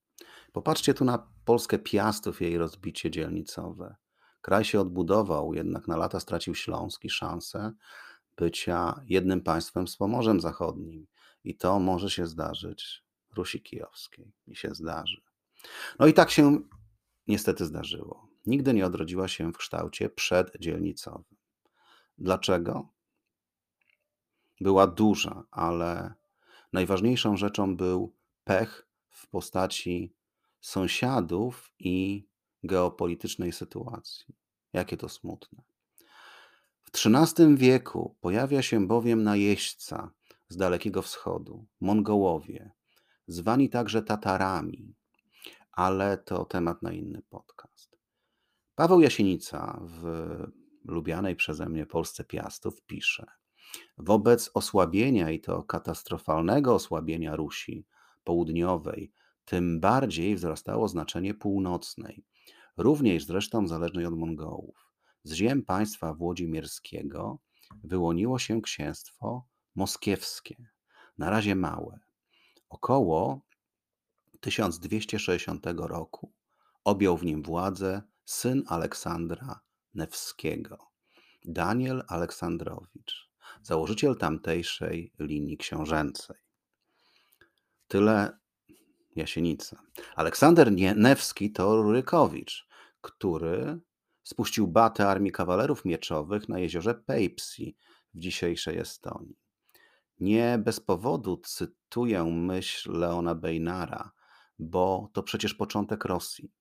Popatrzcie 0.52 0.94
tu 0.94 1.04
na 1.04 1.30
Polskę 1.44 1.78
Piastów 1.78 2.40
jej 2.40 2.58
rozbicie 2.58 3.10
dzielnicowe. 3.10 3.96
Kraj 4.44 4.64
się 4.64 4.80
odbudował, 4.80 5.54
jednak 5.54 5.88
na 5.88 5.96
lata 5.96 6.20
stracił 6.20 6.54
Śląsk 6.54 7.04
i 7.04 7.10
szansę 7.10 7.72
bycia 8.36 9.00
jednym 9.06 9.40
państwem 9.40 9.88
z 9.88 9.96
Pomorzem 9.96 10.40
Zachodnim. 10.40 11.06
I 11.44 11.56
to 11.56 11.80
może 11.80 12.10
się 12.10 12.26
zdarzyć 12.26 13.04
Rusi 13.36 13.62
Kijowskiej. 13.62 14.32
I 14.46 14.56
się 14.56 14.74
zdarzy. 14.74 15.22
No 15.98 16.06
i 16.06 16.12
tak 16.12 16.30
się 16.30 16.58
niestety 17.26 17.64
zdarzyło. 17.64 18.28
Nigdy 18.46 18.74
nie 18.74 18.86
odrodziła 18.86 19.28
się 19.28 19.52
w 19.52 19.56
kształcie 19.56 20.10
przeddzielnicowym. 20.10 21.36
Dlaczego? 22.18 22.88
Była 24.60 24.86
duża, 24.86 25.44
ale 25.50 26.14
najważniejszą 26.72 27.36
rzeczą 27.36 27.76
był 27.76 28.14
pech 28.44 28.88
w 29.10 29.26
postaci 29.26 30.14
sąsiadów 30.60 31.72
i 31.78 32.26
geopolitycznej 32.64 33.52
sytuacji. 33.52 34.34
Jakie 34.72 34.96
to 34.96 35.08
smutne. 35.08 35.62
W 36.84 37.06
XIII 37.06 37.56
wieku 37.56 38.16
pojawia 38.20 38.62
się 38.62 38.86
bowiem 38.86 39.22
najeźdźca 39.22 40.10
z 40.48 40.56
Dalekiego 40.56 41.02
Wschodu, 41.02 41.66
Mongołowie, 41.80 42.72
zwani 43.26 43.68
także 43.68 44.02
Tatarami, 44.02 44.94
ale 45.72 46.18
to 46.18 46.44
temat 46.44 46.82
na 46.82 46.92
inny 46.92 47.22
podcast. 47.22 47.98
Paweł 48.74 49.00
Jasienica 49.00 49.80
w 49.82 50.36
lubianej 50.84 51.36
przeze 51.36 51.68
mnie 51.68 51.86
Polsce 51.86 52.24
Piastów 52.24 52.82
pisze: 52.82 53.26
Wobec 53.98 54.50
osłabienia 54.54 55.30
i 55.30 55.40
to 55.40 55.62
katastrofalnego 55.62 56.74
osłabienia 56.74 57.36
Rusi 57.36 57.86
południowej, 58.24 59.12
tym 59.44 59.80
bardziej 59.80 60.36
wzrastało 60.36 60.88
znaczenie 60.88 61.34
północnej, 61.34 62.24
również 62.76 63.24
zresztą 63.24 63.68
zależnej 63.68 64.06
od 64.06 64.14
Mongołów. 64.14 64.90
Z 65.22 65.32
ziem 65.32 65.62
państwa 65.62 66.14
włodzimierskiego 66.14 67.38
wyłoniło 67.84 68.38
się 68.38 68.62
księstwo 68.62 69.46
moskiewskie, 69.74 70.56
na 71.18 71.30
razie 71.30 71.54
małe. 71.54 72.00
Około 72.68 73.40
1260 74.40 75.66
roku 75.76 76.32
objął 76.84 77.16
w 77.16 77.24
nim 77.24 77.42
władzę 77.42 78.02
syn 78.24 78.62
Aleksandra 78.66 79.60
Newskiego, 79.94 80.78
Daniel 81.44 82.04
Aleksandrowicz, 82.08 83.30
założyciel 83.62 84.16
tamtejszej 84.16 85.12
linii 85.18 85.56
książęcej. 85.56 86.36
Tyle 87.88 88.38
Jasienica. 89.16 89.82
Aleksander 90.16 90.72
Newski 90.96 91.52
to 91.52 91.82
Rurykowicz, 91.82 92.68
który 93.00 93.80
spuścił 94.22 94.66
batę 94.66 95.08
armii 95.08 95.32
kawalerów 95.32 95.84
mieczowych 95.84 96.48
na 96.48 96.58
jeziorze 96.58 96.94
Peipsi 96.94 97.76
w 98.14 98.18
dzisiejszej 98.18 98.78
Estonii. 98.78 99.36
Nie 100.20 100.58
bez 100.64 100.80
powodu 100.80 101.36
cytuję 101.36 102.24
myśl 102.24 102.92
Leona 102.92 103.34
Bejnara, 103.34 104.12
bo 104.58 105.10
to 105.12 105.22
przecież 105.22 105.54
początek 105.54 106.04
Rosji. 106.04 106.52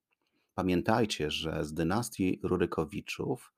Pamiętajcie, 0.54 1.32
że 1.32 1.66
z 1.66 1.74
dynastii 1.74 2.40
Rurykowiczów 2.44 3.54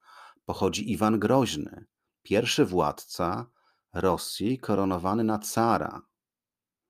pochodzi 0.46 0.92
Iwan 0.92 1.20
Groźny, 1.20 1.86
pierwszy 2.24 2.66
władca 2.66 3.52
Rosji 3.94 4.60
koronowany 4.60 5.24
na 5.24 5.40
cara, 5.40 6.02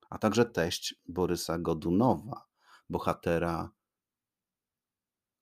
a 0.10 0.18
także 0.18 0.46
teść 0.46 1.02
Borysa 1.08 1.58
Godunowa, 1.58 2.46
bohatera 2.90 3.70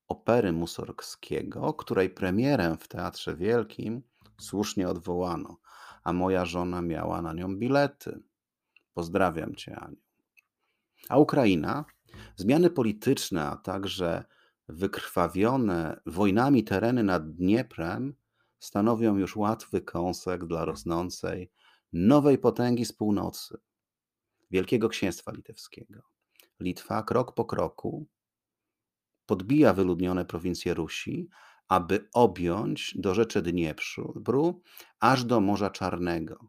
opery 0.08 0.52
Musorgskiego, 0.52 1.74
której 1.74 2.10
premierę 2.10 2.78
w 2.80 2.88
Teatrze 2.88 3.36
Wielkim 3.36 4.02
słusznie 4.40 4.90
odwołano, 4.90 5.58
a 6.04 6.14
moja 6.14 6.46
żona 6.46 6.82
miała 6.82 7.22
na 7.22 7.34
nią 7.34 7.56
bilety. 7.58 8.24
Pozdrawiam 8.94 9.56
cię, 9.56 9.76
Aniu. 9.76 10.02
A 11.10 11.18
Ukraina? 11.18 11.86
Zmiany 12.36 12.70
polityczne, 12.70 13.46
a 13.46 13.58
także 13.58 14.24
wykrwawione 14.68 16.02
wojnami 16.06 16.64
tereny 16.64 17.04
nad 17.04 17.36
Dnieprem 17.36 18.16
stanowią 18.60 19.18
już 19.18 19.36
łatwy 19.36 19.82
kąsek 19.82 20.46
dla 20.46 20.66
rosnącej 20.66 21.52
nowej 21.94 22.38
potęgi 22.38 22.86
z 22.86 22.94
północy, 22.94 23.58
Wielkiego 24.54 24.90
Księstwa 24.90 25.32
Litewskiego. 25.32 26.02
Litwa 26.60 27.04
krok 27.04 27.34
po 27.34 27.46
kroku 27.46 28.08
podbija 29.26 29.74
wyludnione 29.74 30.26
prowincje 30.26 30.74
Rusi, 30.74 31.30
aby 31.68 32.10
objąć 32.14 32.98
do 32.98 33.14
rzeczy 33.14 33.42
Dniepru 33.42 34.62
aż 35.00 35.24
do 35.24 35.42
Morza 35.42 35.70
Czarnego. 35.70 36.40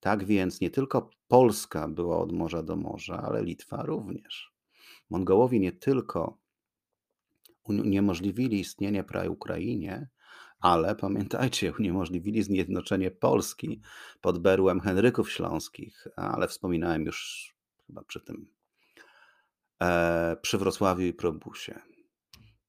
Tak 0.00 0.24
więc 0.24 0.60
nie 0.60 0.70
tylko 0.70 1.10
Polska 1.28 1.88
była 1.88 2.18
od 2.18 2.32
morza 2.32 2.62
do 2.62 2.76
morza, 2.76 3.22
ale 3.22 3.44
Litwa 3.44 3.82
również. 3.82 4.52
Mongołowie 5.10 5.60
nie 5.60 5.72
tylko 5.72 6.38
uniemożliwili 7.64 8.60
istnienie 8.60 9.04
Ukrainie, 9.28 10.08
ale 10.62 10.94
pamiętajcie, 10.96 11.72
uniemożliwili 11.78 12.42
zjednoczenie 12.42 13.10
Polski 13.10 13.80
pod 14.20 14.38
berłem 14.38 14.80
Henryków 14.80 15.32
Śląskich, 15.32 16.06
ale 16.16 16.48
wspominałem 16.48 17.02
już 17.02 17.50
chyba 17.86 18.04
przy 18.04 18.20
tym, 18.20 18.46
e, 19.82 20.36
przy 20.42 20.58
Wrocławiu 20.58 21.02
i 21.02 21.12
Probusie. 21.12 21.80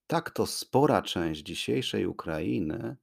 Tak 0.07 0.31
to 0.31 0.45
spora 0.45 1.01
część 1.01 1.41
dzisiejszej 1.41 2.05
Ukrainy 2.05 2.97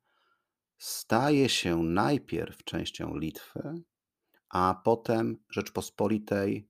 staje 0.78 1.48
się 1.48 1.82
najpierw 1.82 2.64
częścią 2.64 3.16
Litwy, 3.16 3.82
a 4.48 4.80
potem 4.84 5.36
Rzeczpospolitej 5.50 6.68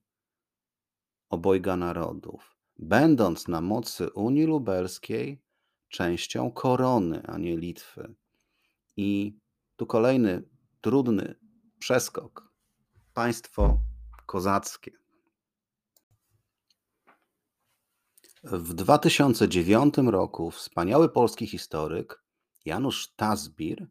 obojga 1.29 1.75
narodów, 1.75 2.57
będąc 2.79 3.47
na 3.47 3.61
mocy 3.61 4.09
Unii 4.09 4.45
Lubelskiej 4.45 5.41
częścią 5.91 6.51
korony, 6.51 7.23
a 7.27 7.37
nie 7.37 7.57
Litwy. 7.57 8.15
I 8.97 9.37
tu 9.75 9.85
kolejny 9.85 10.43
trudny 10.81 11.35
przeskok. 11.79 12.51
Państwo 13.13 13.79
kozackie. 14.25 14.91
W 18.43 18.73
2009 18.73 19.97
roku 19.97 20.51
wspaniały 20.51 21.09
polski 21.09 21.47
historyk 21.47 22.23
Janusz 22.65 23.13
Tazbir 23.15 23.87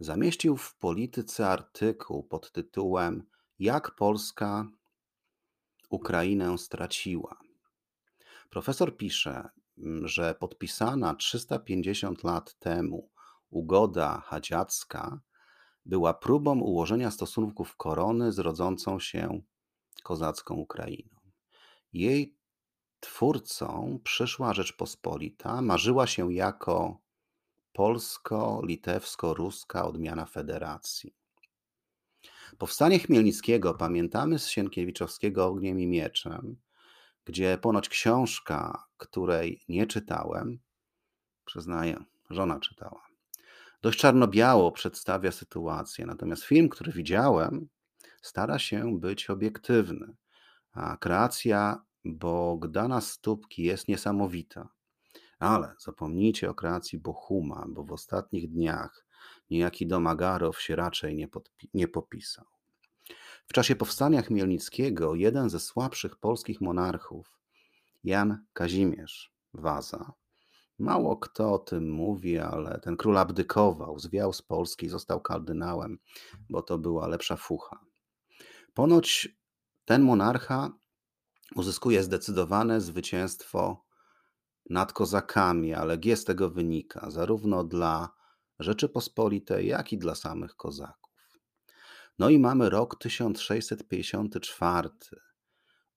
zamieścił 0.00 0.56
w 0.56 0.74
Polityce 0.74 1.48
artykuł 1.48 2.22
pod 2.22 2.52
tytułem 2.52 3.22
Jak 3.58 3.94
Polska 3.94 4.68
Ukrainę 5.90 6.58
straciła. 6.58 7.38
Profesor 8.50 8.96
pisze, 8.96 9.48
że 10.02 10.34
podpisana 10.34 11.14
350 11.14 12.24
lat 12.24 12.58
temu 12.58 13.10
ugoda 13.50 14.22
hadziacka 14.26 15.20
była 15.86 16.14
próbą 16.14 16.60
ułożenia 16.60 17.10
stosunków 17.10 17.76
korony 17.76 18.32
z 18.32 18.38
rodzącą 18.38 19.00
się 19.00 19.40
kozacką 20.02 20.54
Ukrainą. 20.54 21.16
Jej 21.92 22.36
twórcą 23.00 23.98
przyszła 24.04 24.54
Rzeczpospolita 24.54 25.62
marzyła 25.62 26.06
się 26.06 26.32
jako 26.32 27.00
polsko-litewsko-ruska 27.72 29.84
odmiana 29.84 30.26
federacji. 30.26 31.14
Powstanie 32.58 32.98
Chmielnickiego 32.98 33.74
pamiętamy 33.74 34.38
z 34.38 34.48
Sienkiewiczowskiego 34.48 35.46
Ogniem 35.46 35.80
i 35.80 35.86
Mieczem, 35.86 36.56
gdzie 37.24 37.58
ponoć 37.58 37.88
książka, 37.88 38.84
której 38.96 39.64
nie 39.68 39.86
czytałem, 39.86 40.58
przyznaję, 41.44 42.04
żona 42.30 42.60
czytała, 42.60 43.08
dość 43.82 43.98
czarno-biało 43.98 44.72
przedstawia 44.72 45.32
sytuację, 45.32 46.06
natomiast 46.06 46.44
film, 46.44 46.68
który 46.68 46.92
widziałem, 46.92 47.68
stara 48.22 48.58
się 48.58 49.00
być 49.00 49.30
obiektywny, 49.30 50.16
a 50.72 50.96
kreacja 50.96 51.82
Bogdana 52.04 53.00
Stópki 53.00 53.62
jest 53.62 53.88
niesamowita. 53.88 54.68
Ale 55.38 55.74
zapomnijcie 55.78 56.50
o 56.50 56.54
kreacji 56.54 56.98
Bohuma, 56.98 57.66
bo 57.68 57.84
w 57.84 57.92
ostatnich 57.92 58.50
dniach 58.50 59.06
niejaki 59.50 59.86
Domagarow 59.86 60.60
się 60.60 60.76
raczej 60.76 61.14
nie, 61.14 61.28
nie 61.74 61.88
popisał. 61.88 62.44
W 63.48 63.52
czasie 63.52 63.76
powstania 63.76 64.22
Chmielnickiego 64.22 65.14
jeden 65.14 65.50
ze 65.50 65.60
słabszych 65.60 66.16
polskich 66.16 66.60
monarchów, 66.60 67.38
Jan 68.04 68.44
Kazimierz 68.52 69.34
Waza, 69.54 70.12
mało 70.78 71.16
kto 71.16 71.52
o 71.52 71.58
tym 71.58 71.90
mówi, 71.90 72.38
ale 72.38 72.80
ten 72.80 72.96
król 72.96 73.18
abdykował, 73.18 73.98
zwiał 73.98 74.32
z 74.32 74.42
Polski 74.42 74.86
i 74.86 74.88
został 74.88 75.20
kardynałem, 75.20 75.98
bo 76.50 76.62
to 76.62 76.78
była 76.78 77.06
lepsza 77.06 77.36
fucha. 77.36 77.80
Ponoć 78.74 79.28
ten 79.84 80.02
monarcha 80.02 80.70
uzyskuje 81.56 82.02
zdecydowane 82.02 82.80
zwycięstwo 82.80 83.84
nad 84.70 84.92
kozakami, 84.92 85.74
ale 85.74 85.98
G 85.98 86.16
z 86.16 86.24
tego 86.24 86.50
wynika, 86.50 87.10
zarówno 87.10 87.64
dla 87.64 88.08
Rzeczypospolitej, 88.58 89.66
jak 89.66 89.92
i 89.92 89.98
dla 89.98 90.14
samych 90.14 90.56
kozaków. 90.56 91.07
No 92.18 92.30
i 92.30 92.38
mamy 92.38 92.70
rok 92.70 92.98
1654. 92.98 94.88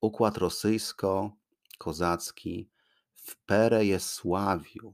Układ 0.01 0.37
rosyjsko-kozacki 0.37 2.69
w 3.15 3.35
Perejesławiu. 3.45 4.93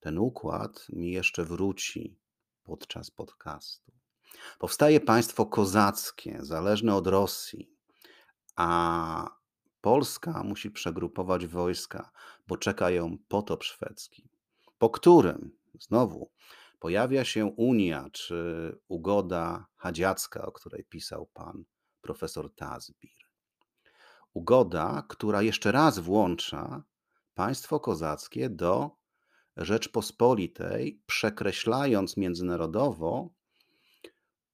Ten 0.00 0.18
układ 0.18 0.86
mi 0.88 1.12
jeszcze 1.12 1.44
wróci 1.44 2.18
podczas 2.62 3.10
podcastu. 3.10 3.92
Powstaje 4.58 5.00
państwo 5.00 5.46
kozackie, 5.46 6.38
zależne 6.40 6.94
od 6.94 7.06
Rosji, 7.06 7.70
a 8.56 9.30
Polska 9.80 10.42
musi 10.44 10.70
przegrupować 10.70 11.46
wojska, 11.46 12.10
bo 12.46 12.56
czeka 12.56 12.90
ją 12.90 13.18
potop 13.28 13.64
szwedzki, 13.64 14.28
po 14.78 14.90
którym 14.90 15.56
znowu 15.80 16.30
pojawia 16.84 17.24
się 17.24 17.46
Unia 17.46 18.10
czy 18.12 18.78
ugoda 18.88 19.66
hadziacka, 19.76 20.46
o 20.46 20.52
której 20.52 20.84
pisał 20.84 21.26
pan 21.34 21.64
profesor 22.00 22.54
Tazbir. 22.54 23.18
Ugoda, 24.32 25.02
która 25.08 25.42
jeszcze 25.42 25.72
raz 25.72 25.98
włącza 25.98 26.82
państwo 27.34 27.80
kozackie 27.80 28.50
do 28.50 28.90
Rzeczpospolitej, 29.56 31.02
przekreślając 31.06 32.16
międzynarodowo 32.16 33.30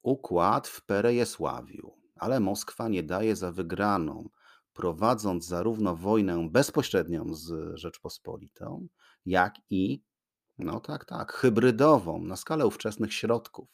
układ 0.01 0.67
w 0.67 0.85
Perejesławiu, 0.85 1.97
ale 2.15 2.39
Moskwa 2.39 2.87
nie 2.87 3.03
daje 3.03 3.35
za 3.35 3.51
wygraną, 3.51 4.29
prowadząc 4.73 5.45
zarówno 5.45 5.95
wojnę 5.95 6.49
bezpośrednią 6.49 7.33
z 7.33 7.77
Rzeczpospolitą, 7.77 8.87
jak 9.25 9.55
i, 9.69 10.03
no 10.63 10.79
tak, 10.79 11.05
tak, 11.05 11.33
hybrydową 11.33 12.23
na 12.23 12.35
skalę 12.35 12.67
ówczesnych 12.67 13.13
środków, 13.13 13.69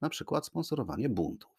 na 0.00 0.08
przykład 0.08 0.46
sponsorowanie 0.46 1.08
buntów. 1.08 1.50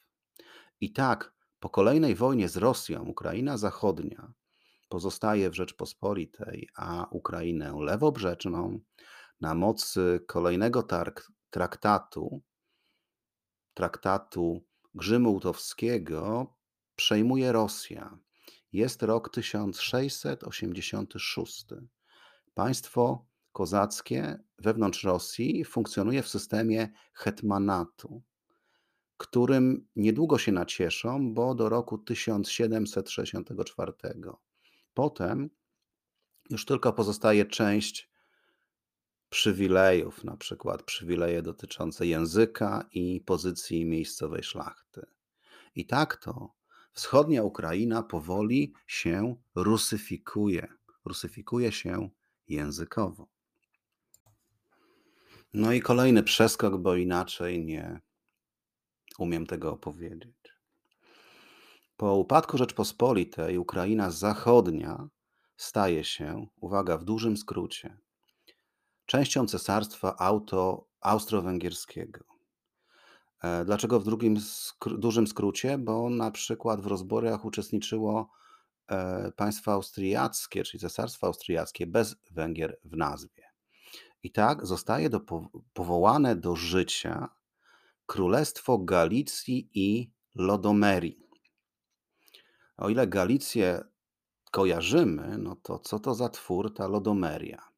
I 0.82 0.94
tak, 0.94 1.34
po 1.60 1.70
kolejnej 1.70 2.16
wojnie 2.16 2.50
z 2.50 2.58
Rosją, 2.58 3.04
Ukraina 3.04 3.58
Zachodnia 3.58 4.34
pozostaje 4.90 5.50
w 5.50 5.56
Rzeczpospolitej, 5.56 6.70
a 6.76 7.08
Ukrainę 7.12 7.76
lewobrzeczną 7.80 8.80
na 9.42 9.56
mocy 9.56 10.20
kolejnego 10.28 10.88
traktatu, 11.50 12.42
traktatu 13.74 14.62
Grzymułtowskiego, 14.96 16.56
przejmuje 16.96 17.52
Rosja. 17.52 18.18
Jest 18.74 19.04
rok 19.04 19.30
1686. 19.30 21.66
Państwo 22.54 23.26
kozackie 23.52 24.40
wewnątrz 24.58 25.04
Rosji 25.04 25.66
funkcjonuje 25.66 26.24
w 26.24 26.28
systemie 26.28 26.90
hetmanatu, 27.14 28.22
którym 29.18 29.88
niedługo 29.96 30.38
się 30.38 30.52
nacieszą, 30.52 31.34
bo 31.34 31.56
do 31.56 31.70
roku 31.70 31.98
1764. 31.98 33.94
Potem 34.94 35.50
już 36.50 36.66
tylko 36.66 36.94
pozostaje 36.94 37.46
część 37.46 38.12
przywilejów, 39.30 40.24
na 40.24 40.38
przykład 40.38 40.84
przywileje 40.84 41.42
dotyczące 41.42 42.08
języka 42.08 42.86
i 42.92 43.22
pozycji 43.22 43.86
miejscowej 43.86 44.44
szlachty. 44.44 45.06
I 45.76 45.86
tak 45.86 46.18
to 46.18 46.54
wschodnia 46.94 47.44
Ukraina 47.44 48.04
powoli 48.04 48.74
się 48.88 49.36
rusyfikuje. 49.56 50.68
Rusyfikuje 51.06 51.72
się 51.72 52.10
językowo. 52.48 53.28
No 55.54 55.74
i 55.74 55.82
kolejny 55.82 56.24
przeskok, 56.24 56.78
bo 56.78 56.96
inaczej 56.96 57.66
nie 57.66 58.00
umiem 59.20 59.46
tego 59.46 59.72
opowiedzieć. 59.72 60.36
Po 61.98 62.16
upadku 62.16 62.58
Rzeczpospolitej 62.58 63.58
Ukraina 63.58 64.12
Zachodnia 64.12 65.10
staje 65.58 66.04
się, 66.04 66.48
uwaga, 66.56 66.98
w 66.98 67.04
dużym 67.04 67.38
skrócie, 67.38 67.98
częścią 69.06 69.48
cesarstwa 69.48 70.16
auto 70.18 70.88
austro-węgierskiego. 71.02 72.24
E, 73.44 73.66
dlaczego 73.66 74.00
w 74.00 74.04
drugim 74.04 74.40
skr 74.40 74.98
dużym 74.98 75.28
skrócie? 75.28 75.78
Bo 75.78 76.10
na 76.10 76.32
przykład 76.32 76.82
w 76.82 76.88
rozborach 76.88 77.46
uczestniczyło 77.46 78.30
e, 78.88 79.32
państwo 79.36 79.72
austriackie, 79.72 80.64
czyli 80.64 80.82
cesarstwo 80.82 81.28
austriackie 81.28 81.88
bez 81.88 82.16
Węgier 82.32 82.80
w 82.84 82.98
nazwie. 82.98 83.51
I 84.24 84.32
tak 84.32 84.66
zostaje 84.66 85.10
do, 85.10 85.20
powołane 85.74 86.36
do 86.36 86.56
życia 86.56 87.30
Królestwo 88.06 88.78
Galicji 88.78 89.70
i 89.74 90.12
Lodomerii. 90.36 91.30
O 92.78 92.90
ile 92.90 93.08
Galicję 93.08 93.84
kojarzymy, 94.52 95.38
no 95.38 95.56
to 95.56 95.80
co 95.80 96.00
to 96.00 96.16
za 96.16 96.30
twór 96.30 96.74
ta 96.74 96.88
Lodomeria? 96.88 97.72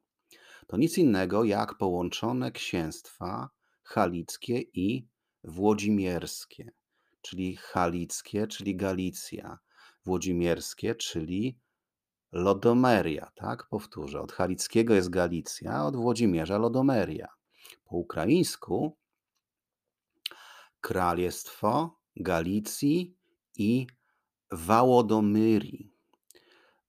To 0.66 0.76
nic 0.76 0.98
innego 0.98 1.44
jak 1.44 1.78
połączone 1.78 2.52
księstwa 2.52 3.50
halickie 3.82 4.60
i 4.60 5.08
włodzimierskie, 5.44 6.72
czyli 7.20 7.56
halickie, 7.56 8.46
czyli 8.46 8.76
Galicja, 8.76 9.58
włodzimierskie, 10.04 10.94
czyli 10.94 11.58
Lodomeria, 12.34 13.30
tak? 13.34 13.68
Powtórzę, 13.68 14.20
od 14.20 14.32
halickiego 14.32 14.94
jest 14.94 15.10
Galicja, 15.10 15.84
od 15.84 15.96
Włodzimierza 15.96 16.58
Lodomeria. 16.58 17.28
Po 17.84 17.96
ukraińsku 17.96 18.96
Królestwo 20.80 22.00
Galicji 22.16 23.16
i 23.56 23.86
Wałodomyrii, 24.52 25.92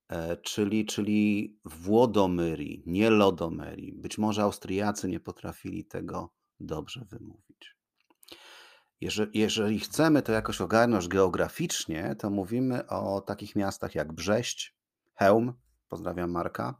e, 0.09 0.37
czyli, 0.37 0.85
czyli 0.85 1.57
Włodomyrii, 1.65 2.83
nie 2.85 3.09
Lodomerii. 3.09 3.93
Być 3.93 4.17
może 4.17 4.43
Austriacy 4.43 5.07
nie 5.07 5.19
potrafili 5.19 5.85
tego 5.85 6.33
dobrze 6.59 7.05
wymówić. 7.09 7.75
Jeżeli, 9.01 9.39
jeżeli 9.39 9.79
chcemy 9.79 10.21
to 10.21 10.31
jakoś 10.31 10.61
ogarnąć 10.61 11.07
geograficznie, 11.07 12.15
to 12.19 12.29
mówimy 12.29 12.87
o 12.87 13.21
takich 13.21 13.55
miastach 13.55 13.95
jak 13.95 14.13
Brześć, 14.13 14.74
Chełm, 15.15 15.53
pozdrawiam 15.89 16.31
Marka, 16.31 16.79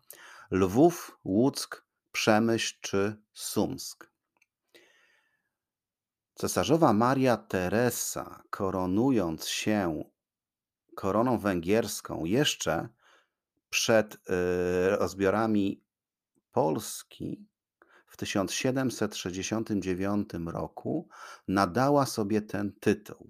Lwów, 0.52 1.20
Łuck, 1.24 1.86
Przemyśl 2.12 2.78
czy 2.82 3.16
Sumsk. 3.34 4.12
Cesarzowa 6.34 6.94
Maria 6.94 7.38
Teresa, 7.38 8.44
koronując 8.50 9.48
się 9.48 10.04
koroną 10.96 11.40
węgierską 11.40 12.26
jeszcze 12.26 12.90
przed 13.70 14.16
y, 14.16 14.18
rozbiorami 14.90 15.84
Polski 16.52 17.46
w 18.08 18.18
1769 18.18 20.30
roku, 20.46 21.10
nadała 21.48 22.06
sobie 22.06 22.42
ten 22.42 22.74
tytuł. 22.80 23.30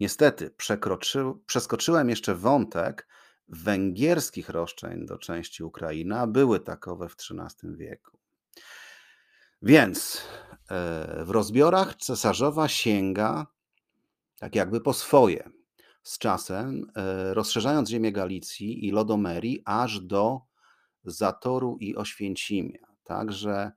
Niestety, 0.00 0.50
przeskoczyłem 1.46 2.10
jeszcze 2.10 2.34
wątek 2.34 3.08
węgierskich 3.48 4.48
roszczeń 4.48 5.06
do 5.06 5.18
części 5.18 5.64
Ukrainy, 5.64 6.18
a 6.18 6.26
były 6.26 6.60
takowe 6.60 7.08
w 7.08 7.14
XIII 7.14 7.76
wieku. 7.76 8.18
Więc 9.62 10.22
e, 10.70 11.24
w 11.24 11.30
rozbiorach 11.30 11.94
cesarzowa 11.94 12.68
sięga 12.68 13.46
tak 14.38 14.54
jakby 14.54 14.80
po 14.80 14.92
swoje. 14.92 15.50
Z 16.02 16.18
czasem 16.18 16.86
e, 16.96 17.34
rozszerzając 17.34 17.88
ziemię 17.88 18.12
Galicji 18.12 18.86
i 18.86 18.90
Lodomerii 18.90 19.62
aż 19.64 20.00
do 20.00 20.40
Zatoru 21.04 21.76
i 21.80 21.96
Oświęcimia. 21.96 22.86
Także 23.04 23.72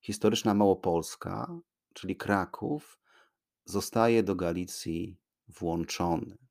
historyczna 0.00 0.54
Małopolska, 0.54 1.58
czyli 1.94 2.16
Kraków, 2.16 2.98
zostaje 3.64 4.22
do 4.22 4.34
Galicji 4.34 5.16
włączony. 5.48 6.47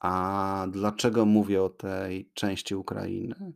A 0.00 0.66
dlaczego 0.70 1.24
mówię 1.24 1.62
o 1.62 1.68
tej 1.68 2.30
części 2.34 2.74
Ukrainy? 2.74 3.52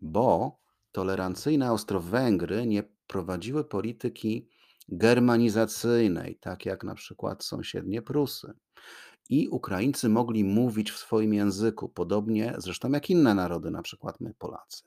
Bo 0.00 0.60
tolerancyjne 0.92 1.66
Austro-Węgry 1.66 2.66
nie 2.66 2.82
prowadziły 3.06 3.64
polityki 3.64 4.48
germanizacyjnej, 4.88 6.38
tak 6.40 6.66
jak 6.66 6.84
na 6.84 6.94
przykład 6.94 7.44
sąsiednie 7.44 8.02
Prusy. 8.02 8.52
I 9.28 9.48
Ukraińcy 9.48 10.08
mogli 10.08 10.44
mówić 10.44 10.90
w 10.90 10.98
swoim 10.98 11.34
języku, 11.34 11.88
podobnie 11.88 12.54
zresztą 12.58 12.90
jak 12.90 13.10
inne 13.10 13.34
narody, 13.34 13.70
na 13.70 13.82
przykład 13.82 14.20
my 14.20 14.34
Polacy. 14.34 14.84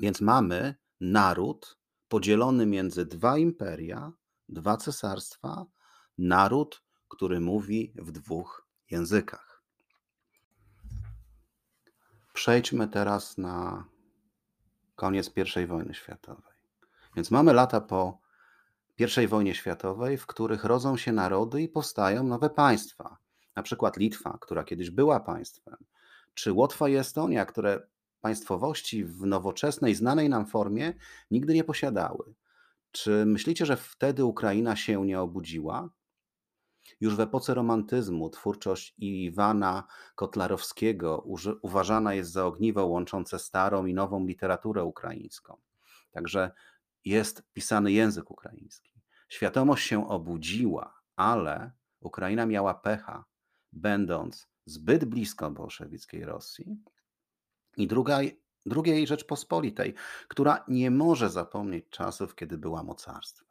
Więc 0.00 0.20
mamy 0.20 0.74
naród 1.00 1.78
podzielony 2.08 2.66
między 2.66 3.06
dwa 3.06 3.38
imperia, 3.38 4.12
dwa 4.48 4.76
cesarstwa, 4.76 5.66
naród, 6.18 6.82
który 7.08 7.40
mówi 7.40 7.92
w 7.96 8.12
dwóch 8.12 8.66
językach. 8.90 9.47
Przejdźmy 12.38 12.88
teraz 12.88 13.38
na 13.38 13.84
koniec 14.94 15.30
I 15.62 15.66
wojny 15.66 15.94
światowej. 15.94 16.54
Więc 17.16 17.30
mamy 17.30 17.52
lata 17.52 17.80
po 17.80 18.18
I 19.22 19.26
wojnie 19.26 19.54
światowej, 19.54 20.18
w 20.18 20.26
których 20.26 20.64
rodzą 20.64 20.96
się 20.96 21.12
narody 21.12 21.62
i 21.62 21.68
powstają 21.68 22.24
nowe 22.24 22.50
państwa. 22.50 23.18
Na 23.56 23.62
przykład 23.62 23.96
Litwa, 23.96 24.38
która 24.40 24.64
kiedyś 24.64 24.90
była 24.90 25.20
państwem, 25.20 25.76
czy 26.34 26.52
Łotwa 26.52 26.88
i 26.88 26.96
Estonia, 26.96 27.46
które 27.46 27.86
państwowości 28.20 29.04
w 29.04 29.26
nowoczesnej, 29.26 29.94
znanej 29.94 30.28
nam 30.28 30.46
formie 30.46 30.94
nigdy 31.30 31.54
nie 31.54 31.64
posiadały. 31.64 32.34
Czy 32.90 33.26
myślicie, 33.26 33.66
że 33.66 33.76
wtedy 33.76 34.24
Ukraina 34.24 34.76
się 34.76 35.06
nie 35.06 35.20
obudziła? 35.20 35.90
Już 37.00 37.16
w 37.16 37.20
epoce 37.20 37.54
romantyzmu 37.54 38.30
twórczość 38.30 38.94
Iwana 38.98 39.86
Kotlarowskiego 40.14 41.24
uważana 41.62 42.14
jest 42.14 42.30
za 42.32 42.46
ogniwo 42.46 42.86
łączące 42.86 43.38
starą 43.38 43.86
i 43.86 43.94
nową 43.94 44.26
literaturę 44.26 44.84
ukraińską. 44.84 45.56
Także 46.10 46.50
jest 47.04 47.42
pisany 47.52 47.92
język 47.92 48.30
ukraiński. 48.30 48.92
Świadomość 49.28 49.88
się 49.88 50.08
obudziła, 50.08 51.00
ale 51.16 51.72
Ukraina 52.00 52.46
miała 52.46 52.74
pecha, 52.74 53.24
będąc 53.72 54.48
zbyt 54.66 55.04
blisko 55.04 55.50
bolszewickiej 55.50 56.24
Rosji 56.24 56.82
i 57.76 57.86
druga, 57.86 58.18
drugiej 58.66 59.06
Rzeczpospolitej, 59.06 59.94
która 60.28 60.64
nie 60.68 60.90
może 60.90 61.30
zapomnieć 61.30 61.84
czasów, 61.90 62.34
kiedy 62.34 62.58
była 62.58 62.82
mocarstwem. 62.82 63.47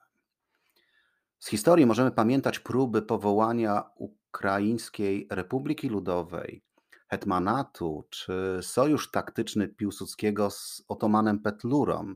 Z 1.40 1.50
historii 1.50 1.86
możemy 1.86 2.12
pamiętać 2.12 2.60
próby 2.60 3.02
powołania 3.02 3.84
Ukraińskiej 3.96 5.28
Republiki 5.32 5.90
Ludowej, 5.90 6.64
hetmanatu 7.08 8.08
czy 8.10 8.60
sojusz 8.62 9.12
taktyczny 9.12 9.68
Piłsudskiego 9.68 10.50
z 10.50 10.84
otomanem 10.88 11.40
Petlurą. 11.40 12.16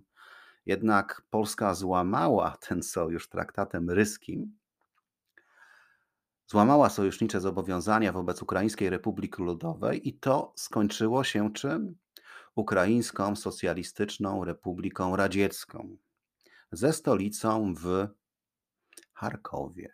Jednak 0.66 1.22
Polska 1.30 1.74
złamała 1.74 2.58
ten 2.68 2.84
sojusz 2.84 3.30
traktatem 3.30 3.90
ryskim, 3.90 4.58
złamała 6.48 6.90
sojusznicze 6.90 7.42
zobowiązania 7.42 8.12
wobec 8.12 8.42
Ukraińskiej 8.42 8.90
Republiki 8.90 9.44
Ludowej 9.44 10.10
i 10.10 10.14
to 10.14 10.54
skończyło 10.56 11.24
się 11.24 11.54
czym? 11.54 11.96
Ukraińską 12.56 13.36
Socjalistyczną 13.36 14.46
Republiką 14.46 15.16
Radziecką 15.16 15.98
ze 16.72 16.94
stolicą 16.94 17.74
w 17.74 18.08
Charkowie, 19.22 19.94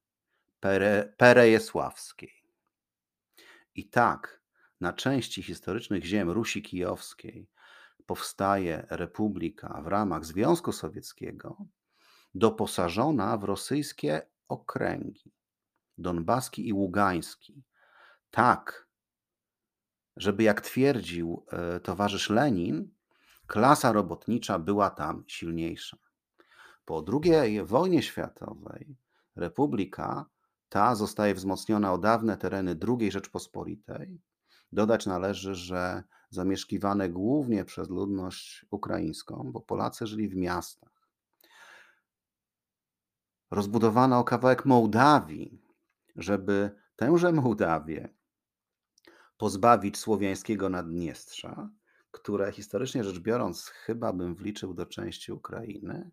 Pere, 0.59 1.13
Perejesławskiej. 1.17 2.43
I 3.75 3.89
tak 3.89 4.41
na 4.81 4.93
części 4.93 5.43
historycznych 5.43 6.03
ziem 6.03 6.29
Rusi 6.29 6.61
Kijowskiej 6.61 7.49
powstaje 8.05 8.87
republika 8.89 9.81
w 9.81 9.87
ramach 9.87 10.25
Związku 10.25 10.71
Sowieckiego, 10.71 11.57
doposażona 12.35 13.37
w 13.37 13.43
rosyjskie 13.43 14.21
okręgi 14.47 15.35
donbaski 15.97 16.67
i 16.67 16.73
ługański. 16.73 17.63
Tak, 18.31 18.87
żeby 20.17 20.43
jak 20.43 20.61
twierdził 20.61 21.45
e, 21.51 21.79
towarzysz 21.79 22.29
Lenin, 22.29 22.91
klasa 23.47 23.91
robotnicza 23.91 24.59
była 24.59 24.89
tam 24.89 25.23
silniejsza. 25.27 25.97
Po 26.85 27.05
II 27.23 27.63
wojnie 27.63 28.03
światowej 28.03 28.97
republika 29.35 30.25
ta 30.69 30.95
zostaje 30.95 31.33
wzmocniona 31.33 31.93
o 31.93 31.97
dawne 31.97 32.37
tereny 32.37 32.77
II 32.87 33.11
Rzeczpospolitej. 33.11 34.21
Dodać 34.71 35.05
należy, 35.05 35.55
że 35.55 36.03
zamieszkiwane 36.29 37.09
głównie 37.09 37.65
przez 37.65 37.89
ludność 37.89 38.65
ukraińską, 38.71 39.51
bo 39.51 39.61
Polacy 39.61 40.07
żyli 40.07 40.29
w 40.29 40.35
miastach. 40.35 41.09
Rozbudowano 43.51 44.19
o 44.19 44.23
kawałek 44.23 44.65
Mołdawii, 44.65 45.64
żeby 46.15 46.71
tęże 46.95 47.31
Mołdawię 47.31 48.09
pozbawić 49.37 49.97
słowiańskiego 49.97 50.69
Naddniestrza, 50.69 51.69
które 52.11 52.51
historycznie 52.51 53.03
rzecz 53.03 53.19
biorąc 53.19 53.65
chyba 53.65 54.13
bym 54.13 54.35
wliczył 54.35 54.73
do 54.73 54.85
części 54.85 55.31
Ukrainy, 55.31 56.11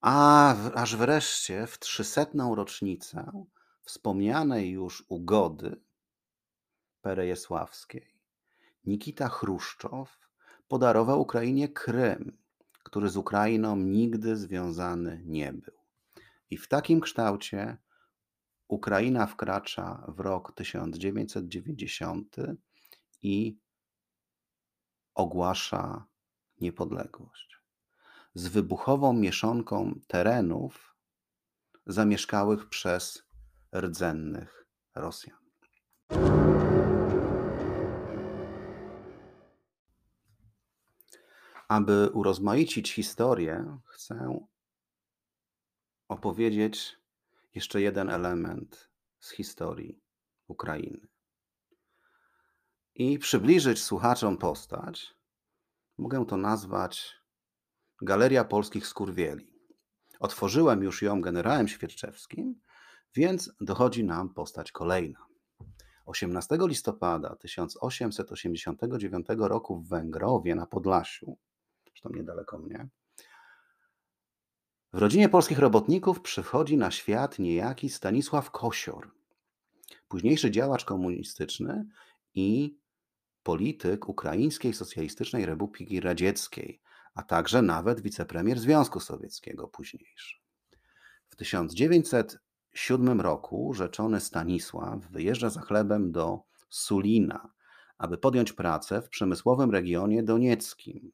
a 0.00 0.54
w, 0.58 0.76
aż 0.76 0.96
wreszcie 0.96 1.66
w 1.66 1.78
trzysetną 1.78 2.54
rocznicę 2.54 3.46
wspomnianej 3.82 4.70
już 4.70 5.04
ugody 5.08 5.80
perejesławskiej 7.02 8.16
Nikita 8.86 9.28
Chruszczow 9.28 10.18
podarował 10.68 11.20
Ukrainie 11.20 11.68
Krym, 11.68 12.38
który 12.82 13.08
z 13.08 13.16
Ukrainą 13.16 13.76
nigdy 13.76 14.36
związany 14.36 15.22
nie 15.24 15.52
był. 15.52 15.74
I 16.50 16.56
w 16.56 16.68
takim 16.68 17.00
kształcie 17.00 17.78
Ukraina 18.68 19.26
wkracza 19.26 20.04
w 20.08 20.20
rok 20.20 20.52
1990 20.52 22.36
i 23.22 23.58
ogłasza 25.14 26.06
niepodległość. 26.60 27.58
Z 28.34 28.48
wybuchową 28.48 29.12
mieszanką 29.12 30.00
terenów 30.06 30.96
zamieszkałych 31.86 32.68
przez 32.68 33.22
rdzennych 33.76 34.66
Rosjan. 34.94 35.38
Aby 41.68 42.10
urozmaicić 42.12 42.92
historię, 42.92 43.78
chcę 43.86 44.46
opowiedzieć 46.08 46.98
jeszcze 47.56 47.80
jeden 47.80 48.10
element 48.10 48.90
z 49.20 49.30
historii 49.30 50.00
Ukrainy. 50.48 51.06
I 52.94 53.18
przybliżyć 53.18 53.82
słuchaczom 53.82 54.36
postać, 54.38 55.14
mogę 55.98 56.26
to 56.26 56.36
nazwać 56.36 57.16
Galeria 58.02 58.44
Polskich 58.44 58.86
Skurwieli. 58.86 59.52
Otworzyłem 60.20 60.82
już 60.82 61.02
ją 61.02 61.20
generałem 61.20 61.68
Świerczewskim, 61.68 62.60
więc 63.14 63.52
dochodzi 63.60 64.04
nam 64.04 64.34
postać 64.34 64.72
kolejna. 64.72 65.26
18 66.06 66.58
listopada 66.60 67.36
1889 67.36 69.26
roku 69.38 69.80
w 69.80 69.88
Węgrowie 69.88 70.54
na 70.54 70.66
Podlasiu, 70.66 71.38
zresztą 71.88 72.10
niedaleko 72.14 72.58
mnie, 72.58 72.88
w 74.96 74.98
rodzinie 74.98 75.28
polskich 75.28 75.58
robotników 75.58 76.20
przychodzi 76.20 76.76
na 76.76 76.90
świat 76.90 77.38
niejaki 77.38 77.90
Stanisław 77.90 78.50
Kosior, 78.50 79.10
późniejszy 80.08 80.50
działacz 80.50 80.84
komunistyczny 80.84 81.86
i 82.34 82.78
polityk 83.42 84.08
Ukraińskiej 84.08 84.72
Socjalistycznej 84.72 85.46
Republiki 85.46 86.00
Radzieckiej, 86.00 86.80
a 87.14 87.22
także 87.22 87.62
nawet 87.62 88.00
wicepremier 88.00 88.58
Związku 88.58 89.00
Sowieckiego 89.00 89.68
późniejszy. 89.68 90.36
W 91.28 91.36
1907 91.36 93.20
roku 93.20 93.74
rzeczony 93.74 94.20
Stanisław 94.20 95.00
wyjeżdża 95.10 95.50
za 95.50 95.60
chlebem 95.60 96.12
do 96.12 96.42
Sulina, 96.68 97.52
aby 97.98 98.18
podjąć 98.18 98.52
pracę 98.52 99.02
w 99.02 99.08
przemysłowym 99.08 99.70
regionie 99.70 100.22
donieckim, 100.22 101.12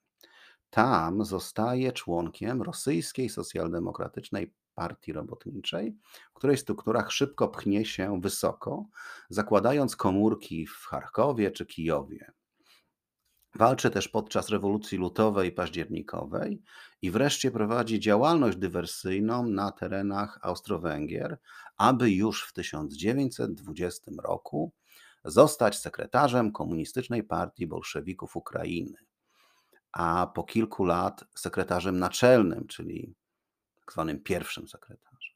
tam 0.73 1.25
zostaje 1.25 1.93
członkiem 1.93 2.63
rosyjskiej 2.63 3.29
socjaldemokratycznej 3.29 4.55
partii 4.75 5.13
robotniczej, 5.13 5.97
w 6.31 6.35
której 6.35 6.59
strukturach 6.59 7.13
szybko 7.13 7.49
pchnie 7.49 7.85
się 7.85 8.21
wysoko, 8.21 8.87
zakładając 9.31 9.97
komórki 9.97 10.67
w 10.67 10.87
Charkowie 10.87 11.51
czy 11.51 11.67
Kijowie. 11.67 12.33
Walczy 13.55 13.91
też 13.91 14.09
podczas 14.09 14.49
rewolucji 14.49 14.99
lutowej 14.99 15.49
i 15.49 15.53
październikowej 15.53 16.63
i 17.03 17.11
wreszcie 17.11 17.51
prowadzi 17.51 18.01
działalność 18.01 18.59
dywersyjną 18.59 19.47
na 19.47 19.73
terenach 19.73 20.39
Austro-Węgier, 20.43 21.39
aby 21.77 22.11
już 22.11 22.49
w 22.49 22.53
1920 22.53 24.13
roku 24.25 24.73
zostać 25.25 25.79
sekretarzem 25.79 26.53
Komunistycznej 26.53 27.25
Partii 27.25 27.67
Bolszewików 27.67 28.37
Ukrainy 28.37 29.12
a 29.93 30.27
po 30.35 30.45
kilku 30.45 30.85
lat 30.85 31.25
sekretarzem 31.35 31.99
naczelnym, 31.99 32.67
czyli 32.67 33.15
tak 33.81 33.93
zwanym 33.93 34.23
pierwszym 34.23 34.69
sekretarzem. 34.69 35.33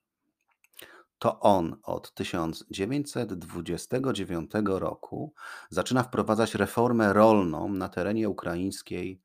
To 1.19 1.41
on 1.41 1.77
od 1.83 2.15
1929 2.15 4.51
roku 4.65 5.35
zaczyna 5.71 6.03
wprowadzać 6.03 6.55
reformę 6.55 7.13
rolną 7.13 7.69
na 7.69 7.89
terenie 7.89 8.29
Ukraińskiej 8.29 9.23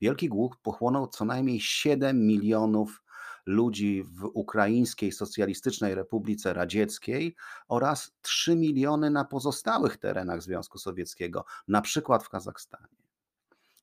Wielki 0.01 0.29
głód 0.29 0.55
pochłonął 0.61 1.07
co 1.07 1.25
najmniej 1.25 1.59
7 1.61 2.27
milionów 2.27 3.03
ludzi 3.47 4.03
w 4.03 4.29
Ukraińskiej 4.33 5.11
Socjalistycznej 5.11 5.95
Republice 5.95 6.53
Radzieckiej 6.53 7.35
oraz 7.67 8.11
3 8.21 8.55
miliony 8.55 9.09
na 9.09 9.25
pozostałych 9.25 9.97
terenach 9.97 10.41
Związku 10.41 10.77
Sowieckiego, 10.77 11.45
na 11.67 11.81
przykład 11.81 12.23
w 12.23 12.29
Kazachstanie. 12.29 12.97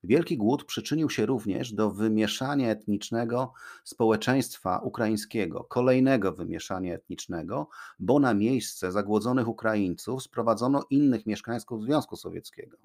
Wielki 0.05 0.37
Głód 0.37 0.65
przyczynił 0.65 1.11
się 1.11 1.27
również 1.27 1.73
do 1.73 1.91
wymieszania 1.91 2.71
etnicznego 2.71 3.53
społeczeństwa 3.85 4.79
ukraińskiego, 4.79 5.65
kolejnego 5.65 6.33
wymieszania 6.33 6.95
etnicznego, 6.95 7.69
bo 7.99 8.21
na 8.21 8.35
miejsce 8.35 8.93
zagłodzonych 8.93 9.49
Ukraińców 9.49 10.23
sprowadzono 10.23 10.85
innych 10.91 11.27
mieszkańców 11.27 11.83
Związku 11.83 12.17
Sowieckiego, 12.17 12.77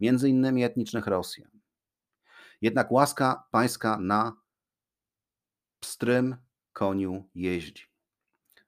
między 0.00 0.28
innymi 0.28 0.64
etnicznych 0.64 1.06
Rosjan. 1.06 1.50
Jednak 2.60 2.92
łaska 2.92 3.44
pańska 3.50 3.98
na 4.00 4.45
pstrym 5.80 6.36
koniu 6.72 7.24
jeździ. 7.34 7.84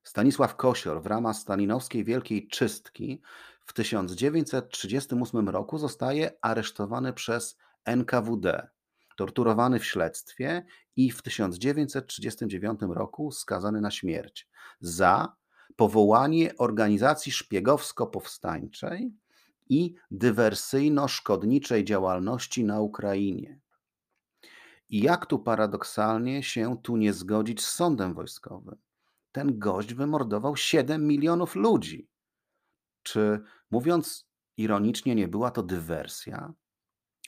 Stanisław 0.03 0.57
Kosior 0.57 1.03
w 1.03 1.07
ramach 1.07 1.37
stalinowskiej 1.37 2.05
Wielkiej 2.05 2.49
Czystki 2.49 3.23
w 3.66 3.73
1938 3.73 5.49
roku 5.49 5.79
zostaje 5.79 6.31
aresztowany 6.40 7.12
przez 7.12 7.59
NKWD, 7.85 8.68
torturowany 9.16 9.79
w 9.79 9.85
śledztwie 9.85 10.64
i 10.97 11.11
w 11.11 11.23
1939 11.23 12.81
roku 12.88 13.33
skazany 13.33 13.81
na 13.81 13.90
śmierć 13.90 14.49
za 14.81 15.37
powołanie 15.77 16.57
organizacji 16.59 17.33
szpiegowsko-powstańczej 17.33 19.11
i 19.68 19.94
dywersyjno-szkodniczej 20.11 21.85
działalności 21.85 22.64
na 22.64 22.81
Ukrainie. 22.81 23.61
I 24.88 25.03
jak 25.03 25.27
tu 25.27 25.38
paradoksalnie 25.38 26.42
się 26.42 26.77
tu 26.83 26.96
nie 26.96 27.12
zgodzić 27.12 27.64
z 27.64 27.74
sądem 27.74 28.14
wojskowym? 28.14 28.77
Ten 29.33 29.59
gość 29.59 29.94
wymordował 29.94 30.57
7 30.57 31.07
milionów 31.07 31.57
ludzi. 31.57 32.11
Czy 33.03 33.40
mówiąc 33.70 34.29
ironicznie, 34.57 35.14
nie 35.14 35.29
była 35.29 35.51
to 35.51 35.62
dywersja? 35.62 36.55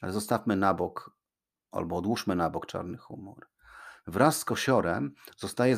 Ale 0.00 0.12
zostawmy 0.12 0.56
na 0.56 0.74
bok, 0.74 1.16
albo 1.70 1.96
odłóżmy 1.96 2.36
na 2.36 2.50
bok 2.50 2.66
czarny 2.66 2.98
humor. 2.98 3.48
Wraz 4.06 4.38
z 4.38 4.44
kosiorem 4.44 5.14
zostaje 5.36 5.76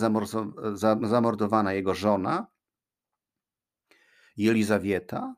zamordowana 1.02 1.72
jego 1.72 1.94
żona, 1.94 2.46
Jelizawieta 4.36 5.34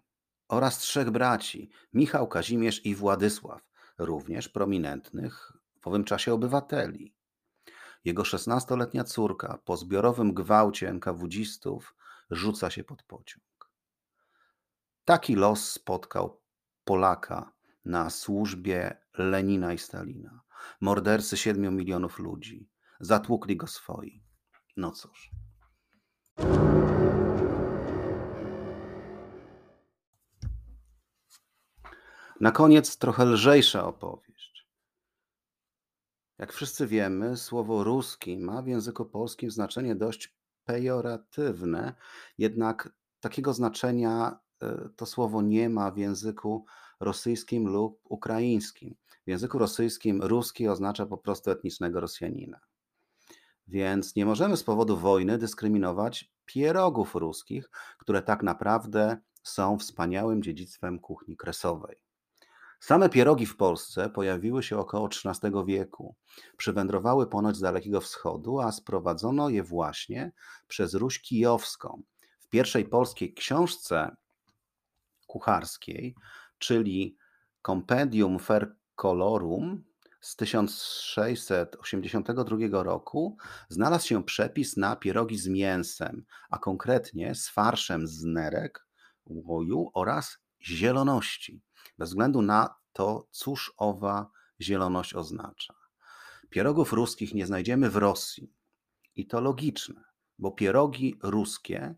oraz 0.48 0.78
trzech 0.78 1.10
braci, 1.10 1.70
Michał, 1.92 2.28
Kazimierz 2.28 2.86
i 2.86 2.94
Władysław, 2.94 3.62
również 3.98 4.48
prominentnych 4.48 5.52
w 5.84 5.86
owym 5.86 6.04
czasie 6.04 6.34
obywateli. 6.34 7.14
Jego 8.04 8.24
szesnastoletnia 8.24 9.04
córka 9.04 9.58
po 9.64 9.76
zbiorowym 9.76 10.34
gwałcie 10.34 10.88
NKWdzistów 10.88 11.94
rzuca 12.30 12.70
się 12.70 12.84
pod 12.84 13.02
pociąg. 13.02 13.70
Taki 15.04 15.34
los 15.34 15.70
spotkał 15.70 16.40
Polaka 16.84 17.52
na 17.84 18.10
służbie 18.10 18.96
Lenina 19.18 19.72
i 19.72 19.78
Stalina. 19.78 20.40
Mordercy 20.80 21.36
siedmiu 21.36 21.72
milionów 21.72 22.18
ludzi. 22.18 22.68
Zatłukli 23.00 23.56
go 23.56 23.66
swoi. 23.66 24.22
No 24.76 24.90
cóż. 24.90 25.30
Na 32.40 32.50
koniec 32.52 32.98
trochę 32.98 33.24
lżejsza 33.24 33.86
opowieść. 33.86 34.33
Jak 36.44 36.52
wszyscy 36.52 36.86
wiemy, 36.86 37.36
słowo 37.36 37.84
ruski 37.84 38.38
ma 38.38 38.62
w 38.62 38.66
języku 38.66 39.04
polskim 39.04 39.50
znaczenie 39.50 39.94
dość 39.94 40.36
pejoratywne, 40.64 41.94
jednak 42.38 42.92
takiego 43.20 43.54
znaczenia 43.54 44.38
e, 44.62 44.88
to 44.96 45.06
słowo 45.06 45.42
nie 45.42 45.68
ma 45.68 45.90
w 45.90 45.96
języku 45.96 46.64
rosyjskim 47.00 47.68
lub 47.68 48.00
ukraińskim. 48.04 48.94
W 49.26 49.30
języku 49.30 49.58
rosyjskim 49.58 50.22
ruski 50.22 50.68
oznacza 50.68 51.06
po 51.06 51.18
prostu 51.18 51.50
etnicznego 51.50 52.00
Rosjanina. 52.00 52.60
Więc 53.66 54.16
nie 54.16 54.26
możemy 54.26 54.56
z 54.56 54.64
powodu 54.64 54.96
wojny 54.96 55.38
dyskryminować 55.38 56.32
pierogów 56.44 57.14
ruskich, 57.14 57.70
które 57.98 58.22
tak 58.22 58.42
naprawdę 58.42 59.16
są 59.42 59.78
wspaniałym 59.78 60.42
dziedzictwem 60.42 60.98
kuchni 60.98 61.36
kresowej. 61.36 62.03
Same 62.84 63.08
pierogi 63.08 63.46
w 63.46 63.56
Polsce 63.56 64.10
pojawiły 64.10 64.62
się 64.62 64.78
około 64.78 65.08
XIII 65.08 65.52
wieku. 65.66 66.16
Przywędrowały 66.56 67.26
ponoć 67.26 67.56
z 67.56 67.60
Dalekiego 67.60 68.00
Wschodu, 68.00 68.60
a 68.60 68.72
sprowadzono 68.72 69.48
je 69.48 69.62
właśnie 69.62 70.32
przez 70.68 70.94
Ruś 70.94 71.20
Kijowską. 71.20 72.02
W 72.40 72.48
pierwszej 72.48 72.84
polskiej 72.84 73.34
książce 73.34 74.16
kucharskiej 75.26 76.14
czyli 76.58 77.16
Compendium 77.66 78.38
Fercolorum 78.38 79.84
z 80.20 80.36
1682 80.36 82.82
roku 82.82 83.36
znalazł 83.68 84.06
się 84.06 84.24
przepis 84.24 84.76
na 84.76 84.96
pierogi 84.96 85.38
z 85.38 85.48
mięsem, 85.48 86.24
a 86.50 86.58
konkretnie 86.58 87.34
z 87.34 87.48
farszem 87.48 88.06
z 88.06 88.24
nerek, 88.24 88.86
łoju 89.26 89.90
oraz 89.94 90.38
zieloności, 90.62 91.62
bez 91.98 92.08
względu 92.08 92.42
na 92.42 92.74
to, 92.92 93.28
cóż 93.30 93.74
owa 93.76 94.30
zieloność 94.60 95.14
oznacza. 95.14 95.74
Pierogów 96.50 96.92
ruskich 96.92 97.34
nie 97.34 97.46
znajdziemy 97.46 97.90
w 97.90 97.96
Rosji 97.96 98.52
i 99.16 99.26
to 99.26 99.40
logiczne, 99.40 100.04
bo 100.38 100.52
pierogi 100.52 101.18
ruskie 101.22 101.94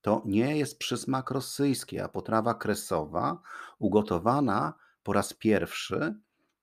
to 0.00 0.22
nie 0.24 0.56
jest 0.56 0.78
przysmak 0.78 1.30
rosyjski, 1.30 2.00
a 2.00 2.08
potrawa 2.08 2.54
kresowa 2.54 3.42
ugotowana 3.78 4.74
po 5.02 5.12
raz 5.12 5.32
pierwszy 5.34 6.14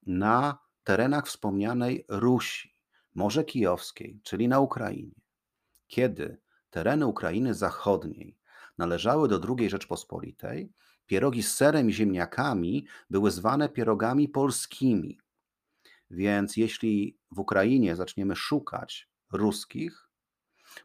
na 0.05 0.57
terenach 0.83 1.27
wspomnianej 1.27 2.05
Rusi, 2.09 2.75
Morze 3.15 3.43
Kijowskiej, 3.43 4.19
czyli 4.23 4.47
na 4.47 4.59
Ukrainie. 4.59 5.21
Kiedy 5.87 6.37
tereny 6.69 7.05
Ukrainy 7.05 7.53
Zachodniej 7.53 8.37
należały 8.77 9.27
do 9.27 9.41
II 9.57 9.69
Rzeczpospolitej, 9.69 10.71
pierogi 11.11 11.43
z 11.43 11.55
serem 11.55 11.89
i 11.89 11.93
ziemniakami 11.93 12.85
były 13.09 13.31
zwane 13.31 13.69
pierogami 13.69 14.29
polskimi. 14.29 15.19
Więc 16.09 16.57
jeśli 16.57 17.17
w 17.31 17.39
Ukrainie 17.39 17.95
zaczniemy 17.95 18.35
szukać 18.35 19.09
ruskich, 19.31 20.09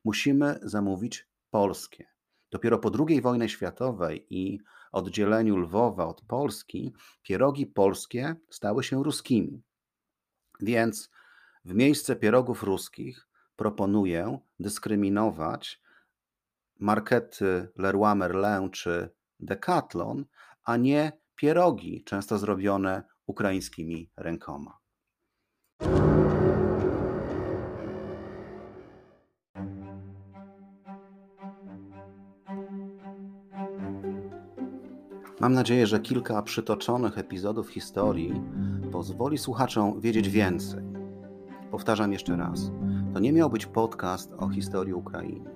musimy 0.04 0.58
zamówić 0.62 1.28
polskie. 1.50 2.06
Dopiero 2.50 2.78
po 2.78 2.90
II 3.08 3.20
wojnie 3.20 3.48
światowej 3.48 4.26
i 4.30 4.60
oddzieleniu 4.92 5.56
Lwowa 5.56 6.06
od 6.06 6.22
Polski 6.22 6.92
pierogi 7.22 7.66
polskie 7.66 8.36
stały 8.50 8.84
się 8.84 9.04
ruskimi. 9.04 9.62
Więc 10.60 11.10
w 11.64 11.74
miejsce 11.74 12.16
pierogów 12.16 12.62
ruskich 12.62 13.28
proponuję 13.56 14.38
dyskryminować 14.60 15.82
markety 16.78 17.68
Leroy 17.76 18.14
Merlin 18.14 18.70
czy 18.70 19.15
Decathlon, 19.40 20.24
a 20.64 20.76
nie 20.76 21.12
pierogi, 21.36 22.04
często 22.04 22.38
zrobione 22.38 23.02
ukraińskimi 23.26 24.10
rękoma. 24.16 24.78
Mam 35.40 35.54
nadzieję, 35.54 35.86
że 35.86 36.00
kilka 36.00 36.42
przytoczonych 36.42 37.18
epizodów 37.18 37.68
historii 37.68 38.42
pozwoli 38.92 39.38
słuchaczom 39.38 40.00
wiedzieć 40.00 40.28
więcej. 40.28 40.84
Powtarzam 41.70 42.12
jeszcze 42.12 42.36
raz, 42.36 42.70
to 43.14 43.20
nie 43.20 43.32
miał 43.32 43.50
być 43.50 43.66
podcast 43.66 44.32
o 44.38 44.48
historii 44.48 44.94
Ukrainy. 44.94 45.55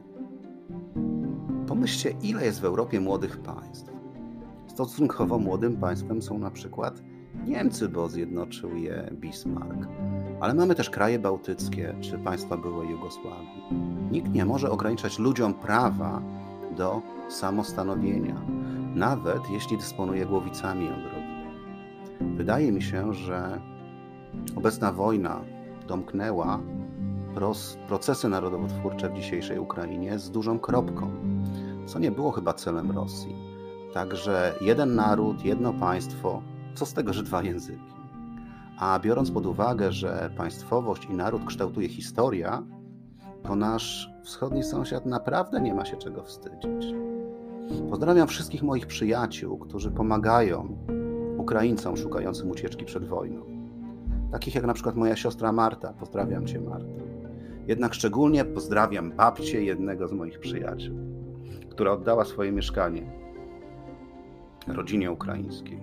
Pomyślcie, 1.81 2.15
ile 2.23 2.45
jest 2.45 2.61
w 2.61 2.65
Europie 2.65 3.01
młodych 3.01 3.39
państw. 3.39 3.93
Stosunkowo 4.67 5.39
młodym 5.39 5.77
państwem 5.77 6.23
są 6.23 6.39
na 6.39 6.51
przykład 6.51 7.03
Niemcy, 7.47 7.89
bo 7.89 8.09
zjednoczył 8.09 8.77
je 8.77 9.11
Bismarck. 9.13 9.89
Ale 10.41 10.55
mamy 10.55 10.75
też 10.75 10.91
kraje 10.91 11.19
bałtyckie 11.19 11.95
czy 12.01 12.19
państwa 12.19 12.57
byłej 12.57 12.89
Jugosławii. 12.89 13.63
Nikt 14.11 14.33
nie 14.33 14.45
może 14.45 14.71
ograniczać 14.71 15.19
ludziom 15.19 15.55
prawa 15.55 16.23
do 16.77 17.03
samostanowienia, 17.29 18.41
nawet 18.95 19.51
jeśli 19.51 19.77
dysponuje 19.77 20.27
głowicami 20.27 20.87
jądrowymi. 20.87 21.45
Wydaje 22.37 22.73
mi 22.73 22.83
się, 22.83 23.15
że 23.15 23.61
obecna 24.57 24.93
wojna 24.93 25.41
domknęła 25.89 26.61
procesy 27.89 28.29
narodowotwórcze 28.29 29.09
w 29.09 29.15
dzisiejszej 29.15 29.59
Ukrainie 29.59 30.19
z 30.19 30.31
dużą 30.31 30.59
kropką, 30.59 31.11
co 31.91 31.99
nie 31.99 32.11
było 32.11 32.31
chyba 32.31 32.53
celem 32.53 32.91
Rosji. 32.91 33.37
Także 33.95 34.55
jeden 34.61 34.95
naród, 34.95 35.45
jedno 35.45 35.73
państwo, 35.73 36.43
co 36.75 36.87
z 36.87 36.95
tego, 36.95 37.13
że 37.13 37.23
dwa 37.23 37.43
języki. 37.43 37.93
A 38.79 38.99
biorąc 38.99 39.31
pod 39.31 39.47
uwagę, 39.47 39.93
że 39.93 40.31
państwowość 40.37 41.05
i 41.05 41.15
naród 41.15 41.45
kształtuje 41.47 41.89
historia, 41.89 42.63
to 43.43 43.57
nasz 43.57 44.11
wschodni 44.23 44.63
sąsiad 44.63 45.07
naprawdę 45.07 45.61
nie 45.61 45.75
ma 45.75 45.85
się 45.85 45.97
czego 45.97 46.23
wstydzić. 46.23 46.95
Pozdrawiam 47.91 48.29
wszystkich 48.29 48.63
moich 48.63 48.87
przyjaciół, 48.87 49.59
którzy 49.59 49.91
pomagają 49.91 50.77
Ukraińcom 51.39 51.97
szukającym 51.97 52.51
ucieczki 52.51 52.85
przed 52.85 53.05
wojną. 53.05 53.43
Takich 54.33 54.55
jak 54.55 54.67
na 54.67 54.75
przykład 54.75 54.97
moja 54.97 55.17
siostra 55.17 55.53
Marta. 55.53 55.93
Pozdrawiam 55.93 56.47
cię, 56.47 56.61
Marta. 56.61 57.03
Jednak 57.67 57.95
szczególnie 57.95 58.45
pozdrawiam 58.45 59.13
babcię 59.13 59.65
jednego 59.65 60.09
z 60.09 60.13
moich 60.13 60.41
przyjaciół, 60.41 61.10
która 61.81 61.93
oddała 61.93 62.25
swoje 62.25 62.53
mieszkanie 62.53 63.03
rodzinie 64.67 65.13
ukraińskiej, 65.13 65.79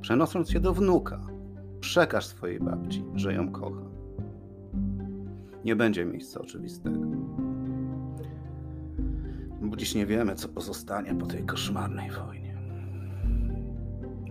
przenosząc 0.00 0.52
je 0.52 0.60
do 0.60 0.74
wnuka. 0.74 1.20
Przekaż 1.80 2.26
swojej 2.26 2.60
babci, 2.60 3.04
że 3.14 3.34
ją 3.34 3.52
kocha. 3.52 3.82
Nie 5.64 5.76
będzie 5.76 6.04
miejsca 6.04 6.40
oczywistego 6.40 7.00
bo 9.62 9.76
dziś 9.76 9.94
nie 9.94 10.06
wiemy, 10.06 10.34
co 10.34 10.48
pozostanie 10.48 11.14
po 11.14 11.26
tej 11.26 11.44
koszmarnej 11.44 12.10
wojnie. 12.10 12.56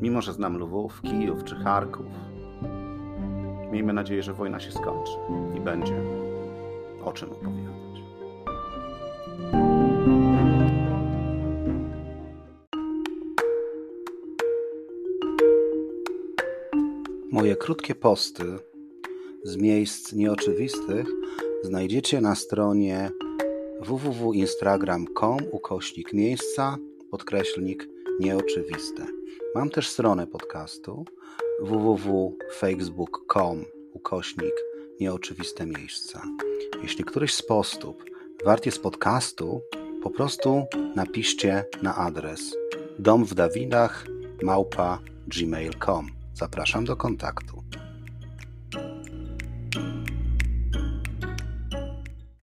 Mimo, 0.01 0.21
że 0.21 0.33
znam 0.33 0.57
Lwów, 0.57 1.01
Kijów 1.01 1.43
czy 1.43 1.55
Charków, 1.55 2.05
miejmy 3.71 3.93
nadzieję, 3.93 4.23
że 4.23 4.33
wojna 4.33 4.59
się 4.59 4.71
skończy 4.71 5.11
i 5.57 5.59
będzie 5.59 6.01
o 7.03 7.13
czym 7.13 7.31
opowiadać. 7.31 7.66
Krótkie 17.67 17.95
posty 17.95 18.43
z 19.43 19.57
miejsc 19.57 20.13
nieoczywistych 20.13 21.07
znajdziecie 21.63 22.21
na 22.21 22.35
stronie 22.35 23.11
www.instagram.com 23.81 25.37
ukośnik 25.51 26.13
miejsca 26.13 26.77
podkreślnik 27.11 27.87
nieoczywiste. 28.19 29.05
Mam 29.55 29.69
też 29.69 29.89
stronę 29.89 30.27
podcastu 30.27 31.05
www.facebook.com 31.61 33.65
ukośnik 33.93 34.53
nieoczywiste 34.99 35.65
miejsca. 35.65 36.21
Jeśli 36.83 37.03
któryś 37.03 37.33
z 37.33 37.43
postów 37.43 37.95
wart 38.45 38.65
jest 38.65 38.81
podcastu, 38.81 39.61
po 40.03 40.09
prostu 40.09 40.65
napiszcie 40.95 41.65
na 41.81 41.95
adres 41.95 42.55
dom 42.99 43.25
w 43.25 43.33
Dawidach 43.33 44.07
małpa 44.43 44.99
gmail.com. 45.27 46.17
Zapraszam 46.37 46.85
do 46.85 46.95
kontaktu. 46.95 47.56